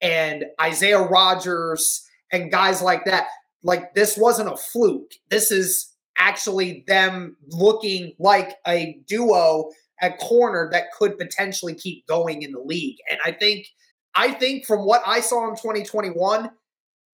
and 0.00 0.44
Isaiah 0.60 1.02
Rodgers 1.02 2.04
and 2.30 2.50
guys 2.50 2.82
like 2.82 3.04
that, 3.06 3.28
like 3.62 3.94
this 3.94 4.16
wasn't 4.16 4.52
a 4.52 4.56
fluke. 4.56 5.12
This 5.30 5.50
is 5.50 5.92
actually 6.16 6.84
them 6.86 7.36
looking 7.48 8.12
like 8.18 8.56
a 8.66 8.98
duo 9.06 9.70
at 10.00 10.18
corner 10.18 10.68
that 10.70 10.92
could 10.96 11.18
potentially 11.18 11.74
keep 11.74 12.06
going 12.06 12.42
in 12.42 12.52
the 12.52 12.60
league. 12.60 12.98
And 13.10 13.18
I 13.24 13.32
think 13.32 13.66
I 14.14 14.32
think 14.32 14.66
from 14.66 14.84
what 14.84 15.02
I 15.06 15.20
saw 15.20 15.48
in 15.48 15.54
2021, 15.56 16.50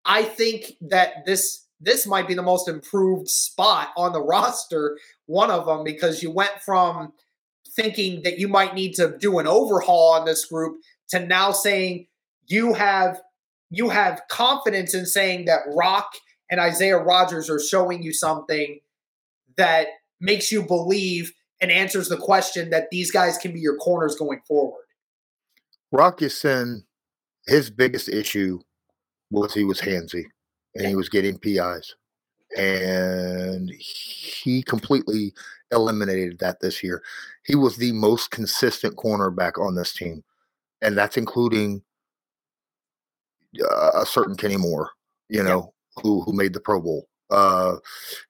I 0.06 0.24
think 0.24 0.74
that 0.82 1.26
this 1.26 1.66
this 1.84 2.06
might 2.06 2.28
be 2.28 2.36
the 2.36 2.44
most 2.44 2.68
improved 2.68 3.28
spot 3.28 3.90
on 3.98 4.14
the 4.14 4.22
roster, 4.24 4.98
one 5.26 5.50
of 5.50 5.66
them 5.66 5.84
because 5.84 6.22
you 6.22 6.32
went 6.32 6.62
from 6.64 7.14
thinking 7.76 8.22
that 8.24 8.38
you 8.38 8.48
might 8.48 8.76
need 8.76 8.94
to 8.94 9.18
do 9.18 9.40
an 9.40 9.48
overhaul 9.48 10.14
on 10.14 10.26
this 10.26 10.46
group 10.46 10.80
to 11.10 11.20
now 11.20 11.52
saying 11.52 12.08
you 12.48 12.74
have 12.74 13.22
you 13.70 13.90
have 13.90 14.22
confidence 14.30 14.94
in 14.94 15.06
saying 15.06 15.46
that 15.46 15.62
Rock 15.74 16.12
and 16.50 16.60
Isaiah 16.60 16.98
Rodgers 16.98 17.50
are 17.50 17.60
showing 17.60 18.04
you 18.04 18.12
something 18.12 18.80
that 19.56 19.88
makes 20.20 20.52
you 20.52 20.62
believe 20.62 21.32
and 21.62 21.72
answers 21.72 22.10
the 22.10 22.18
question 22.18 22.72
that 22.72 22.90
these 22.92 23.12
guys 23.12 23.38
can 23.38 23.54
be 23.54 23.60
your 23.60 23.78
corners 23.78 24.16
going 24.16 24.42
forward. 24.46 24.81
Rock 25.92 26.22
Ya-Sin, 26.22 26.84
his 27.48 27.70
biggest 27.70 28.10
issue 28.10 28.60
was 29.30 29.54
he 29.54 29.64
was 29.64 29.82
handsy 29.82 30.26
and 30.76 30.88
he 30.88 30.96
was 30.96 31.10
getting 31.10 31.38
PIs. 31.38 31.96
And 32.58 33.70
he 33.72 34.62
completely 34.64 35.34
eliminated 35.72 36.40
that 36.40 36.60
this 36.60 36.84
year. 36.84 37.02
He 37.46 37.56
was 37.56 37.78
the 37.78 37.94
most 37.94 38.32
consistent 38.32 38.98
cornerback 38.98 39.58
on 39.58 39.76
this 39.76 39.94
team. 39.94 40.24
And 40.82 40.98
that's 40.98 41.16
including 41.18 41.82
uh, 43.60 43.92
a 44.02 44.06
certain 44.06 44.36
Kenny 44.36 44.58
Moore, 44.58 44.90
you 45.30 45.44
know, 45.44 45.74
who 46.02 46.22
who 46.22 46.34
made 46.34 46.54
the 46.54 46.60
Pro 46.60 46.82
Bowl. 46.82 47.08
Uh, 47.30 47.76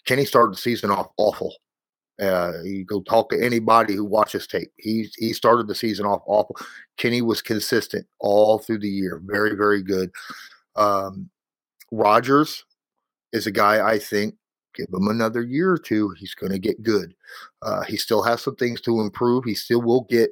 Kenny 0.06 0.26
started 0.26 0.54
the 0.54 0.60
season 0.60 0.92
off 0.92 1.08
awful 1.18 1.56
Uh, 2.20 2.62
you 2.64 2.86
go 2.86 3.02
talk 3.02 3.30
to 3.30 3.44
anybody 3.44 3.96
who 3.96 4.06
watches 4.06 4.48
tape. 4.48 4.72
He 4.78 5.10
he 5.18 5.34
started 5.34 5.68
the 5.68 5.76
season 5.76 6.06
off 6.06 6.22
awful. 6.26 6.56
Kenny 6.98 7.22
was 7.22 7.42
consistent 7.42 8.06
all 8.20 8.60
through 8.60 8.80
the 8.80 8.90
year, 8.90 9.22
very 9.26 9.56
very 9.56 9.82
good. 9.82 10.12
Um, 10.76 11.30
Rodgers 11.92 12.64
is 13.34 13.48
a 13.48 13.52
guy 13.52 13.88
I 13.88 13.98
think 13.98 14.36
give 14.76 14.88
him 14.94 15.08
another 15.08 15.42
year 15.42 15.72
or 15.72 15.78
two, 15.78 16.14
he's 16.18 16.34
going 16.34 16.52
to 16.52 16.60
get 16.60 16.84
good. 16.84 17.14
Uh, 17.62 17.84
he 17.84 17.98
still 17.98 18.24
has 18.24 18.42
some 18.42 18.56
things 18.56 18.82
to 18.82 19.02
improve. 19.02 19.44
He 19.46 19.56
still 19.56 19.82
will 19.82 20.06
get. 20.10 20.32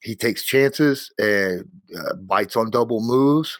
He 0.00 0.14
takes 0.14 0.44
chances 0.44 1.10
and 1.18 1.68
uh, 1.96 2.14
bites 2.14 2.56
on 2.56 2.70
double 2.70 3.00
moves. 3.00 3.58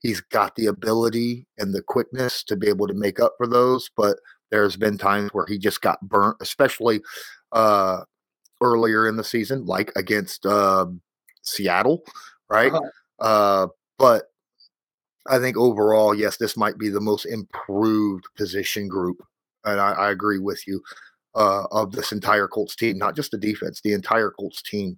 He's 0.00 0.20
got 0.20 0.54
the 0.54 0.66
ability 0.66 1.46
and 1.58 1.74
the 1.74 1.82
quickness 1.82 2.44
to 2.44 2.56
be 2.56 2.68
able 2.68 2.86
to 2.86 2.94
make 2.94 3.18
up 3.18 3.34
for 3.36 3.46
those, 3.46 3.90
but 3.96 4.18
there's 4.50 4.76
been 4.76 4.98
times 4.98 5.30
where 5.32 5.46
he 5.46 5.58
just 5.58 5.80
got 5.80 6.00
burnt, 6.00 6.36
especially 6.40 7.00
uh, 7.52 8.02
earlier 8.62 9.08
in 9.08 9.16
the 9.16 9.24
season, 9.24 9.66
like 9.66 9.92
against 9.96 10.46
uh, 10.46 10.86
Seattle, 11.42 12.02
right? 12.48 12.72
Uh-huh. 12.72 12.88
Uh, 13.20 13.66
but 13.98 14.24
I 15.28 15.38
think 15.38 15.56
overall, 15.56 16.14
yes, 16.14 16.36
this 16.36 16.56
might 16.56 16.78
be 16.78 16.88
the 16.88 17.00
most 17.00 17.26
improved 17.26 18.24
position 18.36 18.88
group, 18.88 19.22
and 19.64 19.80
I, 19.80 19.92
I 19.92 20.10
agree 20.10 20.38
with 20.38 20.66
you 20.66 20.82
uh, 21.34 21.64
of 21.70 21.92
this 21.92 22.12
entire 22.12 22.48
Colts 22.48 22.74
team, 22.74 22.98
not 22.98 23.14
just 23.14 23.30
the 23.30 23.38
defense, 23.38 23.80
the 23.80 23.92
entire 23.92 24.30
Colts 24.30 24.62
team. 24.62 24.96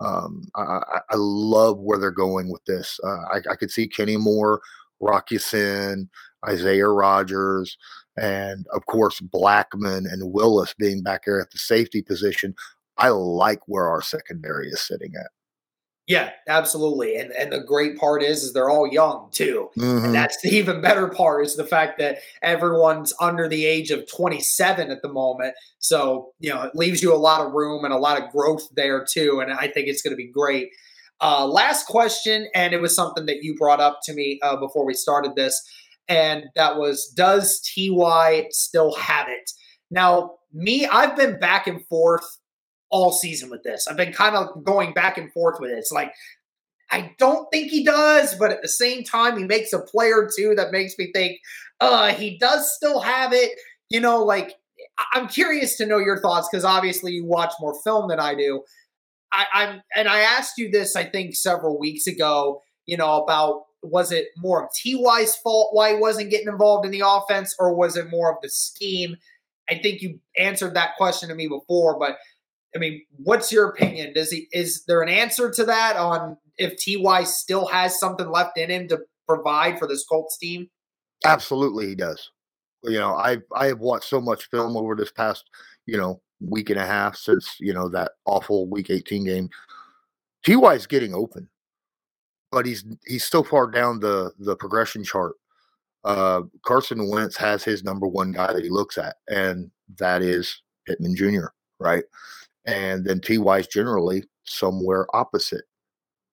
Um, 0.00 0.46
I, 0.54 0.80
I, 1.10 1.16
love 1.16 1.78
where 1.78 1.98
they're 1.98 2.10
going 2.10 2.50
with 2.50 2.62
this. 2.66 3.00
Uh, 3.02 3.22
I, 3.32 3.40
I, 3.52 3.56
could 3.56 3.70
see 3.70 3.88
Kenny 3.88 4.18
Moore, 4.18 4.60
Rock 5.00 5.30
Ya-Sin, 5.30 6.10
Isaiah 6.46 6.88
Rodgers, 6.88 7.78
and 8.16 8.66
of 8.72 8.86
course 8.86 9.20
Blackmon 9.20 10.10
and 10.10 10.32
Willis 10.32 10.74
being 10.74 11.02
back 11.02 11.24
there 11.24 11.40
at 11.40 11.50
the 11.50 11.58
safety 11.58 12.02
position. 12.02 12.54
I 12.98 13.10
like 13.10 13.60
where 13.66 13.88
our 13.88 14.02
secondary 14.02 14.68
is 14.68 14.80
sitting 14.80 15.12
at. 15.18 15.30
Yeah, 16.06 16.30
absolutely. 16.46 17.16
And 17.16 17.32
and 17.32 17.52
the 17.52 17.60
great 17.60 17.98
part 17.98 18.22
is 18.22 18.44
is 18.44 18.52
they're 18.52 18.70
all 18.70 18.86
young 18.86 19.28
too. 19.32 19.70
Mm-hmm. 19.76 20.06
And 20.06 20.14
that's 20.14 20.40
the 20.40 20.48
even 20.56 20.80
better 20.80 21.08
part 21.08 21.44
is 21.44 21.56
the 21.56 21.64
fact 21.64 21.98
that 21.98 22.18
everyone's 22.42 23.12
under 23.20 23.48
the 23.48 23.66
age 23.66 23.90
of 23.90 24.08
27 24.10 24.90
at 24.90 25.02
the 25.02 25.12
moment. 25.12 25.54
So, 25.80 26.32
you 26.38 26.50
know, 26.50 26.62
it 26.62 26.76
leaves 26.76 27.02
you 27.02 27.12
a 27.12 27.18
lot 27.18 27.44
of 27.44 27.52
room 27.52 27.84
and 27.84 27.92
a 27.92 27.98
lot 27.98 28.22
of 28.22 28.30
growth 28.30 28.68
there 28.76 29.04
too. 29.04 29.40
And 29.40 29.52
I 29.52 29.66
think 29.68 29.88
it's 29.88 30.02
going 30.02 30.12
to 30.12 30.16
be 30.16 30.30
great. 30.30 30.68
Uh, 31.20 31.46
last 31.46 31.86
question, 31.86 32.46
and 32.54 32.74
it 32.74 32.80
was 32.80 32.94
something 32.94 33.24
that 33.24 33.42
you 33.42 33.54
brought 33.56 33.80
up 33.80 34.00
to 34.04 34.12
me 34.12 34.38
uh, 34.42 34.56
before 34.56 34.84
we 34.84 34.92
started 34.92 35.34
this, 35.34 35.60
and 36.08 36.44
that 36.54 36.76
was 36.76 37.12
Does 37.16 37.60
TY 37.60 38.46
still 38.50 38.94
have 38.94 39.28
it? 39.28 39.50
Now, 39.90 40.36
me, 40.52 40.86
I've 40.86 41.16
been 41.16 41.38
back 41.38 41.66
and 41.66 41.84
forth 41.86 42.24
all 42.90 43.12
season 43.12 43.50
with 43.50 43.62
this. 43.62 43.86
I've 43.88 43.96
been 43.96 44.12
kind 44.12 44.36
of 44.36 44.64
going 44.64 44.92
back 44.92 45.18
and 45.18 45.32
forth 45.32 45.60
with 45.60 45.70
it. 45.70 45.78
It's 45.78 45.92
like 45.92 46.12
I 46.90 47.14
don't 47.18 47.48
think 47.50 47.70
he 47.70 47.84
does, 47.84 48.34
but 48.36 48.52
at 48.52 48.62
the 48.62 48.68
same 48.68 49.02
time, 49.02 49.36
he 49.36 49.44
makes 49.44 49.72
a 49.72 49.80
play 49.80 50.10
or 50.12 50.28
two 50.34 50.54
that 50.54 50.70
makes 50.70 50.96
me 50.98 51.10
think, 51.12 51.38
uh, 51.80 52.12
he 52.12 52.38
does 52.38 52.72
still 52.74 53.00
have 53.00 53.32
it. 53.32 53.52
You 53.88 54.00
know, 54.00 54.22
like 54.22 54.54
I'm 55.12 55.28
curious 55.28 55.76
to 55.76 55.86
know 55.86 55.98
your 55.98 56.20
thoughts 56.20 56.48
because 56.50 56.64
obviously 56.64 57.12
you 57.12 57.24
watch 57.24 57.52
more 57.60 57.74
film 57.82 58.08
than 58.08 58.20
I 58.20 58.34
do. 58.34 58.62
I, 59.32 59.46
I'm 59.52 59.82
and 59.94 60.08
I 60.08 60.20
asked 60.20 60.58
you 60.58 60.70
this, 60.70 60.96
I 60.96 61.04
think, 61.04 61.34
several 61.34 61.78
weeks 61.78 62.06
ago, 62.06 62.62
you 62.86 62.96
know, 62.96 63.22
about 63.22 63.64
was 63.90 64.12
it 64.12 64.28
more 64.36 64.64
of 64.64 64.70
TY's 64.74 65.36
fault 65.36 65.74
why 65.74 65.94
he 65.94 66.00
wasn't 66.00 66.30
getting 66.30 66.48
involved 66.48 66.84
in 66.84 66.92
the 66.92 67.02
offense, 67.04 67.54
or 67.58 67.74
was 67.74 67.96
it 67.96 68.10
more 68.10 68.32
of 68.32 68.38
the 68.42 68.48
scheme? 68.48 69.16
I 69.68 69.78
think 69.78 70.02
you 70.02 70.20
answered 70.36 70.74
that 70.74 70.96
question 70.96 71.28
to 71.28 71.34
me 71.34 71.48
before, 71.48 71.98
but 71.98 72.18
I 72.74 72.78
mean, 72.78 73.04
what's 73.16 73.50
your 73.50 73.68
opinion? 73.68 74.12
Does 74.12 74.30
he 74.30 74.48
is 74.52 74.84
there 74.84 75.02
an 75.02 75.08
answer 75.08 75.50
to 75.50 75.64
that 75.64 75.96
on 75.96 76.36
if 76.58 76.74
Ty 76.84 77.24
still 77.24 77.66
has 77.66 77.98
something 77.98 78.30
left 78.30 78.58
in 78.58 78.70
him 78.70 78.88
to 78.88 79.00
provide 79.26 79.78
for 79.78 79.88
this 79.88 80.04
Colts 80.04 80.38
team? 80.38 80.68
Absolutely, 81.24 81.88
he 81.88 81.94
does. 81.94 82.30
You 82.84 82.98
know, 82.98 83.14
I 83.14 83.38
I 83.54 83.66
have 83.66 83.80
watched 83.80 84.08
so 84.08 84.20
much 84.20 84.50
film 84.50 84.76
over 84.76 84.94
this 84.94 85.10
past 85.10 85.44
you 85.86 85.96
know 85.96 86.20
week 86.40 86.70
and 86.70 86.78
a 86.78 86.86
half 86.86 87.16
since 87.16 87.56
you 87.58 87.72
know 87.72 87.88
that 87.88 88.12
awful 88.26 88.68
Week 88.68 88.90
18 88.90 89.24
game. 89.24 89.48
Ty 90.44 90.74
is 90.74 90.86
getting 90.86 91.14
open, 91.14 91.48
but 92.50 92.66
he's 92.66 92.84
he's 93.06 93.24
still 93.24 93.44
far 93.44 93.70
down 93.70 94.00
the 94.00 94.32
the 94.38 94.56
progression 94.56 95.04
chart. 95.04 95.34
Uh, 96.04 96.42
Carson 96.64 97.10
Wentz 97.10 97.36
has 97.36 97.64
his 97.64 97.82
number 97.82 98.06
one 98.06 98.32
guy 98.32 98.52
that 98.52 98.62
he 98.62 98.70
looks 98.70 98.96
at, 98.98 99.16
and 99.28 99.70
that 99.98 100.22
is 100.22 100.62
Pittman 100.86 101.16
Jr. 101.16 101.46
Right, 101.78 102.04
and 102.64 103.04
then 103.04 103.20
TY 103.20 103.58
is 103.58 103.66
generally 103.66 104.24
somewhere 104.44 105.06
opposite 105.14 105.64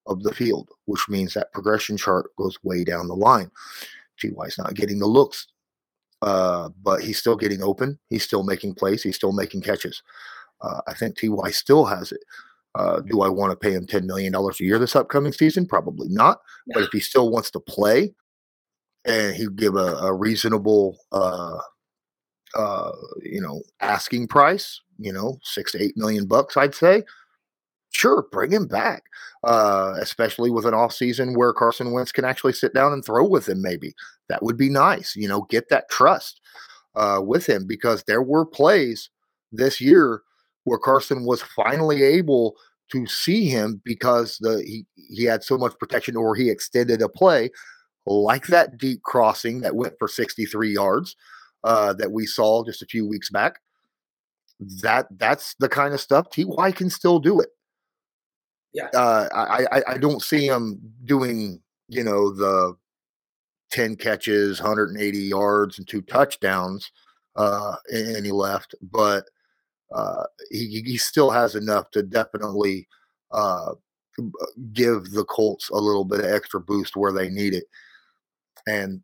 of 0.05 0.21
the 0.23 0.33
field, 0.33 0.69
which 0.85 1.07
means 1.09 1.33
that 1.33 1.51
progression 1.53 1.97
chart 1.97 2.27
goes 2.37 2.57
way 2.63 2.83
down 2.83 3.07
the 3.07 3.15
line. 3.15 3.49
TY 4.19 4.45
is 4.45 4.57
not 4.57 4.75
getting 4.75 4.99
the 4.99 5.07
looks, 5.07 5.47
uh, 6.21 6.69
but 6.81 7.01
he's 7.01 7.19
still 7.19 7.35
getting 7.35 7.63
open. 7.63 7.99
He's 8.09 8.23
still 8.23 8.43
making 8.43 8.75
plays. 8.75 9.03
He's 9.03 9.15
still 9.15 9.33
making 9.33 9.61
catches. 9.61 10.03
Uh, 10.61 10.81
I 10.87 10.93
think 10.93 11.17
TY 11.17 11.51
still 11.51 11.85
has 11.85 12.11
it. 12.11 12.23
Uh, 12.75 13.01
do 13.01 13.21
I 13.21 13.29
want 13.29 13.51
to 13.51 13.55
pay 13.55 13.73
him 13.73 13.85
$10 13.85 14.05
million 14.05 14.33
a 14.33 14.49
year 14.59 14.79
this 14.79 14.95
upcoming 14.95 15.31
season? 15.31 15.67
Probably 15.67 16.07
not. 16.09 16.41
Yeah. 16.67 16.73
But 16.75 16.83
if 16.83 16.89
he 16.91 16.99
still 16.99 17.29
wants 17.29 17.51
to 17.51 17.59
play 17.59 18.13
and 19.05 19.35
he 19.35 19.47
give 19.55 19.75
a, 19.75 19.95
a 19.95 20.13
reasonable, 20.13 20.97
uh, 21.11 21.57
uh, 22.55 22.91
you 23.21 23.41
know, 23.41 23.61
asking 23.79 24.27
price, 24.27 24.81
you 24.97 25.13
know, 25.13 25.37
six 25.43 25.73
to 25.73 25.83
eight 25.83 25.97
million 25.97 26.25
bucks, 26.25 26.57
I'd 26.57 26.75
say. 26.75 27.03
Sure, 27.91 28.25
bring 28.31 28.51
him 28.51 28.65
back, 28.65 29.03
uh, 29.43 29.93
especially 29.99 30.49
with 30.49 30.65
an 30.65 30.73
off 30.73 30.93
season 30.93 31.35
where 31.35 31.53
Carson 31.53 31.91
Wentz 31.91 32.11
can 32.11 32.25
actually 32.25 32.53
sit 32.53 32.73
down 32.73 32.91
and 32.91 33.05
throw 33.05 33.23
with 33.23 33.47
him. 33.47 33.61
Maybe 33.61 33.93
that 34.29 34.41
would 34.41 34.57
be 34.57 34.69
nice. 34.69 35.15
You 35.15 35.27
know, 35.27 35.43
get 35.43 35.69
that 35.69 35.91
trust 35.91 36.41
uh, 36.95 37.21
with 37.23 37.47
him 37.47 37.67
because 37.67 38.03
there 38.07 38.23
were 38.23 38.47
plays 38.47 39.11
this 39.51 39.79
year 39.79 40.23
where 40.63 40.79
Carson 40.79 41.25
was 41.25 41.41
finally 41.41 42.03
able 42.03 42.55
to 42.91 43.05
see 43.07 43.45
him 43.45 43.81
because 43.83 44.37
the 44.39 44.63
he 44.63 44.85
he 44.95 45.23
had 45.23 45.43
so 45.43 45.57
much 45.57 45.77
protection 45.79 46.15
or 46.15 46.35
he 46.35 46.49
extended 46.49 47.01
a 47.01 47.09
play 47.09 47.49
like 48.05 48.47
that 48.47 48.77
deep 48.77 49.01
crossing 49.03 49.61
that 49.61 49.75
went 49.75 49.93
for 49.97 50.07
63 50.07 50.73
yards 50.73 51.15
uh, 51.63 51.93
that 51.93 52.11
we 52.11 52.25
saw 52.25 52.63
just 52.65 52.81
a 52.81 52.87
few 52.87 53.07
weeks 53.07 53.29
back 53.29 53.59
that 54.81 55.07
that's 55.17 55.55
the 55.59 55.69
kind 55.69 55.93
of 55.93 56.01
stuff 56.01 56.27
Ty 56.29 56.71
can 56.71 56.89
still 56.89 57.19
do 57.19 57.39
it. 57.39 57.49
Yeah, 58.73 58.87
uh, 58.95 59.27
I, 59.33 59.65
I 59.71 59.81
I 59.93 59.97
don't 59.97 60.21
see 60.21 60.47
him 60.47 60.79
doing 61.05 61.61
you 61.89 62.03
know 62.03 62.33
the 62.33 62.75
ten 63.71 63.95
catches, 63.95 64.59
180 64.59 65.17
yards, 65.17 65.77
and 65.77 65.87
two 65.87 66.01
touchdowns, 66.01 66.91
uh, 67.35 67.75
and 67.91 68.25
he 68.25 68.31
left, 68.31 68.75
but 68.81 69.25
uh, 69.93 70.23
he 70.49 70.81
he 70.85 70.97
still 70.97 71.29
has 71.29 71.55
enough 71.55 71.89
to 71.91 72.03
definitely 72.03 72.87
uh, 73.31 73.73
give 74.73 75.11
the 75.11 75.25
Colts 75.25 75.69
a 75.69 75.77
little 75.77 76.05
bit 76.05 76.19
of 76.19 76.25
extra 76.25 76.59
boost 76.59 76.95
where 76.95 77.13
they 77.13 77.29
need 77.29 77.53
it, 77.53 77.65
and 78.67 79.01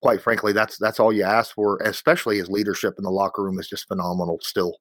quite 0.00 0.22
frankly, 0.22 0.52
that's 0.52 0.78
that's 0.78 1.00
all 1.00 1.12
you 1.12 1.24
ask 1.24 1.54
for. 1.54 1.78
Especially 1.78 2.38
his 2.38 2.48
leadership 2.48 2.94
in 2.98 3.04
the 3.04 3.10
locker 3.10 3.42
room 3.42 3.58
is 3.58 3.68
just 3.68 3.88
phenomenal 3.88 4.38
still. 4.42 4.78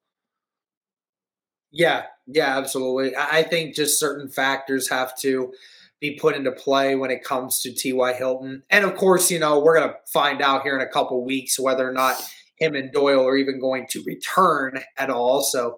Yeah, 1.72 2.04
yeah, 2.28 2.58
absolutely. 2.58 3.15
I 3.15 3.43
think 3.43 3.76
just 3.76 4.00
certain 4.00 4.30
factors 4.30 4.89
have 4.89 5.17
to 5.20 5.52
be 6.00 6.15
put 6.15 6.36
into 6.36 6.52
play 6.52 6.96
when 6.96 7.12
it 7.12 7.24
comes 7.24 7.62
to 7.62 7.74
T.Y. 7.74 8.13
Hilton. 8.13 8.63
And 8.70 8.86
of 8.86 8.96
course, 8.96 9.32
you 9.32 9.39
know, 9.39 9.60
we're 9.60 9.78
going 9.78 9.89
to 9.89 9.96
find 10.12 10.41
out 10.41 10.63
here 10.63 10.76
in 10.76 10.82
a 10.82 10.89
couple 10.89 11.24
weeks 11.26 11.60
whether 11.60 11.88
or 11.88 11.91
not 11.91 12.22
him 12.58 12.76
and 12.76 12.91
Doyle 12.91 13.26
are 13.26 13.38
even 13.38 13.60
going 13.60 13.88
to 13.91 14.04
return 14.06 14.80
at 14.98 15.10
all. 15.10 15.41
So 15.41 15.78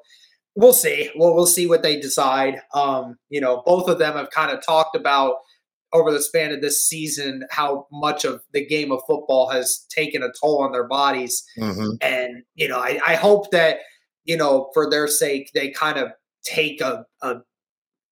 we'll 0.55 0.73
see. 0.73 1.09
Well, 1.15 1.35
we'll 1.35 1.45
see 1.45 1.67
what 1.67 1.83
they 1.83 1.99
decide. 1.99 2.61
Um, 2.73 3.17
you 3.29 3.41
know, 3.41 3.61
both 3.65 3.87
of 3.87 3.99
them 3.99 4.15
have 4.15 4.29
kind 4.31 4.51
of 4.51 4.65
talked 4.65 4.95
about 4.95 5.35
over 5.93 6.11
the 6.11 6.21
span 6.21 6.51
of 6.51 6.61
this 6.61 6.83
season 6.83 7.43
how 7.49 7.87
much 7.91 8.25
of 8.25 8.41
the 8.53 8.65
game 8.65 8.91
of 8.91 9.01
football 9.07 9.49
has 9.49 9.85
taken 9.89 10.23
a 10.23 10.29
toll 10.41 10.61
on 10.63 10.71
their 10.71 10.87
bodies. 10.87 11.43
Mm-hmm. 11.57 11.91
And, 12.01 12.43
you 12.55 12.67
know, 12.67 12.79
I, 12.79 12.99
I 13.05 13.15
hope 13.15 13.51
that– 13.51 13.79
you 14.25 14.37
know, 14.37 14.69
for 14.75 14.87
their 14.87 15.07
sake, 15.07 15.49
they 15.55 15.71
kind 15.71 15.97
of 15.97 16.11
take 16.43 16.81
a, 16.81 17.03
a 17.23 17.37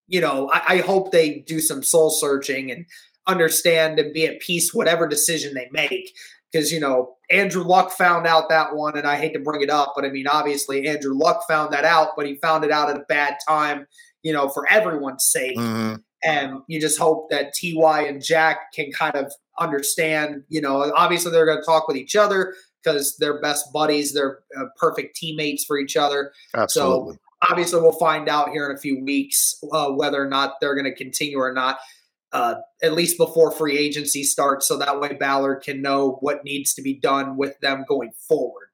you 0.08 0.20
know, 0.20 0.50
I, 0.52 0.62
I 0.68 0.78
hope 0.78 1.12
they 1.12 1.44
do 1.46 1.60
some 1.60 1.84
soul 1.84 2.10
searching 2.10 2.72
and 2.72 2.88
understand 3.28 4.00
and 4.00 4.14
be 4.14 4.26
at 4.26 4.40
peace 4.40 4.74
whatever 4.74 5.08
decision 5.08 5.54
they 5.54 5.68
make. 5.72 6.12
Because, 6.52 6.72
you 6.72 6.80
know, 6.80 7.16
Andrew 7.30 7.64
Luck 7.64 7.92
found 7.92 8.26
out 8.26 8.50
that 8.50 8.76
one, 8.76 8.98
and 8.98 9.06
I 9.06 9.18
hate 9.18 9.34
to 9.34 9.40
bring 9.40 9.62
it 9.62 9.70
up, 9.70 9.94
but 9.96 10.06
I 10.06 10.10
mean, 10.10 10.28
obviously, 10.28 10.88
Andrew 10.88 11.14
Luck 11.14 11.44
found 11.48 11.74
that 11.74 11.84
out, 11.84 12.10
but 12.16 12.26
he 12.26 12.36
found 12.36 12.64
it 12.64 12.72
out 12.72 12.90
at 12.90 12.96
a 12.96 13.06
bad 13.10 13.36
time, 13.48 13.88
you 14.24 14.32
know, 14.32 14.48
for 14.48 14.66
everyone's 14.70 15.26
sake. 15.26 15.58
Mm-hmm. 15.58 15.96
And 16.24 16.62
you 16.68 16.80
just 16.80 16.98
hope 16.98 17.30
that 17.30 17.54
TY 17.54 18.04
and 18.08 18.24
Jack 18.24 18.74
can 18.74 18.92
kind 18.92 19.16
of 19.16 19.32
understand, 19.60 20.44
you 20.50 20.62
know, 20.62 20.92
obviously 20.96 21.32
they're 21.32 21.46
going 21.46 21.60
to 21.60 21.66
talk 21.66 21.88
with 21.88 21.98
each 21.98 22.16
other 22.16 22.54
because 22.84 23.18
they're 23.18 23.40
best 23.42 23.72
buddies. 23.72 24.14
They're 24.14 24.40
uh, 24.58 24.66
perfect 24.78 25.16
teammates 25.16 25.64
for 25.64 25.78
each 25.78 25.96
other. 25.98 26.32
Absolutely. 26.56 27.16
So 27.16 27.20
obviously, 27.50 27.82
we'll 27.82 27.92
find 27.94 28.30
out 28.30 28.50
here 28.50 28.70
in 28.70 28.76
a 28.76 28.80
few 28.80 29.04
weeks 29.04 29.56
uh, 29.72 29.90
whether 29.90 30.22
or 30.22 30.28
not 30.28 30.56
they're 30.62 30.76
going 30.76 30.86
to 30.86 30.96
continue 30.96 31.38
or 31.38 31.54
not. 31.54 31.80
Uh, 32.34 32.56
at 32.84 32.94
least 32.94 33.18
before 33.18 33.52
free 33.52 33.78
agency 33.78 34.22
starts, 34.22 34.68
so 34.68 34.78
that 34.78 35.00
way 35.00 35.14
Ballard 35.14 35.64
can 35.64 35.82
know 35.82 36.18
what 36.20 36.44
needs 36.44 36.74
to 36.74 36.82
be 36.82 36.94
done 36.94 37.38
with 37.38 37.58
them 37.62 37.86
going 37.88 38.12
forward. 38.28 38.68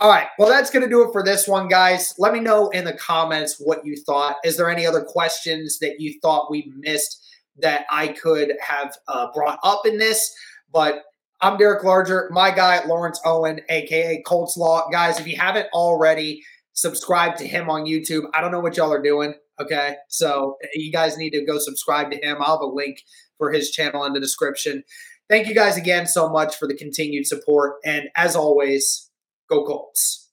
All 0.00 0.08
right. 0.08 0.28
Well, 0.38 0.48
that's 0.48 0.70
going 0.70 0.84
to 0.84 0.88
do 0.88 1.02
it 1.02 1.12
for 1.12 1.24
this 1.24 1.48
one, 1.48 1.66
guys. 1.66 2.14
Let 2.18 2.32
me 2.32 2.38
know 2.38 2.68
in 2.68 2.84
the 2.84 2.92
comments 2.92 3.56
what 3.58 3.84
you 3.84 3.96
thought. 3.96 4.36
Is 4.44 4.56
there 4.56 4.70
any 4.70 4.86
other 4.86 5.02
questions 5.02 5.80
that 5.80 6.00
you 6.00 6.18
thought 6.22 6.50
we 6.50 6.72
missed 6.76 7.26
that 7.58 7.84
I 7.90 8.08
could 8.08 8.52
have 8.60 8.96
uh, 9.08 9.32
brought 9.34 9.58
up 9.64 9.84
in 9.86 9.98
this? 9.98 10.32
But 10.72 11.02
I'm 11.40 11.56
Derek 11.56 11.82
Larger, 11.82 12.28
my 12.32 12.52
guy, 12.52 12.84
Lawrence 12.84 13.20
Owen, 13.24 13.60
aka 13.68 14.22
Colts 14.22 14.56
Law. 14.56 14.88
Guys, 14.90 15.18
if 15.18 15.26
you 15.26 15.36
haven't 15.36 15.66
already, 15.72 16.42
subscribe 16.74 17.36
to 17.36 17.46
him 17.46 17.68
on 17.68 17.84
YouTube. 17.84 18.22
I 18.34 18.40
don't 18.40 18.52
know 18.52 18.60
what 18.60 18.76
y'all 18.76 18.92
are 18.92 19.02
doing. 19.02 19.34
Okay. 19.60 19.96
So 20.08 20.56
eh, 20.62 20.68
you 20.74 20.92
guys 20.92 21.16
need 21.16 21.30
to 21.30 21.44
go 21.44 21.58
subscribe 21.58 22.10
to 22.10 22.16
him. 22.16 22.38
I'll 22.40 22.58
have 22.58 22.60
a 22.60 22.66
link 22.66 23.02
for 23.38 23.52
his 23.52 23.70
channel 23.70 24.04
in 24.04 24.12
the 24.12 24.20
description. 24.20 24.84
Thank 25.28 25.46
you 25.46 25.54
guys 25.54 25.76
again 25.76 26.06
so 26.06 26.28
much 26.28 26.56
for 26.56 26.66
the 26.66 26.74
continued 26.74 27.26
support. 27.26 27.76
And 27.84 28.08
as 28.16 28.34
always, 28.34 29.10
Go 29.48 29.64
Colts. 29.64 30.28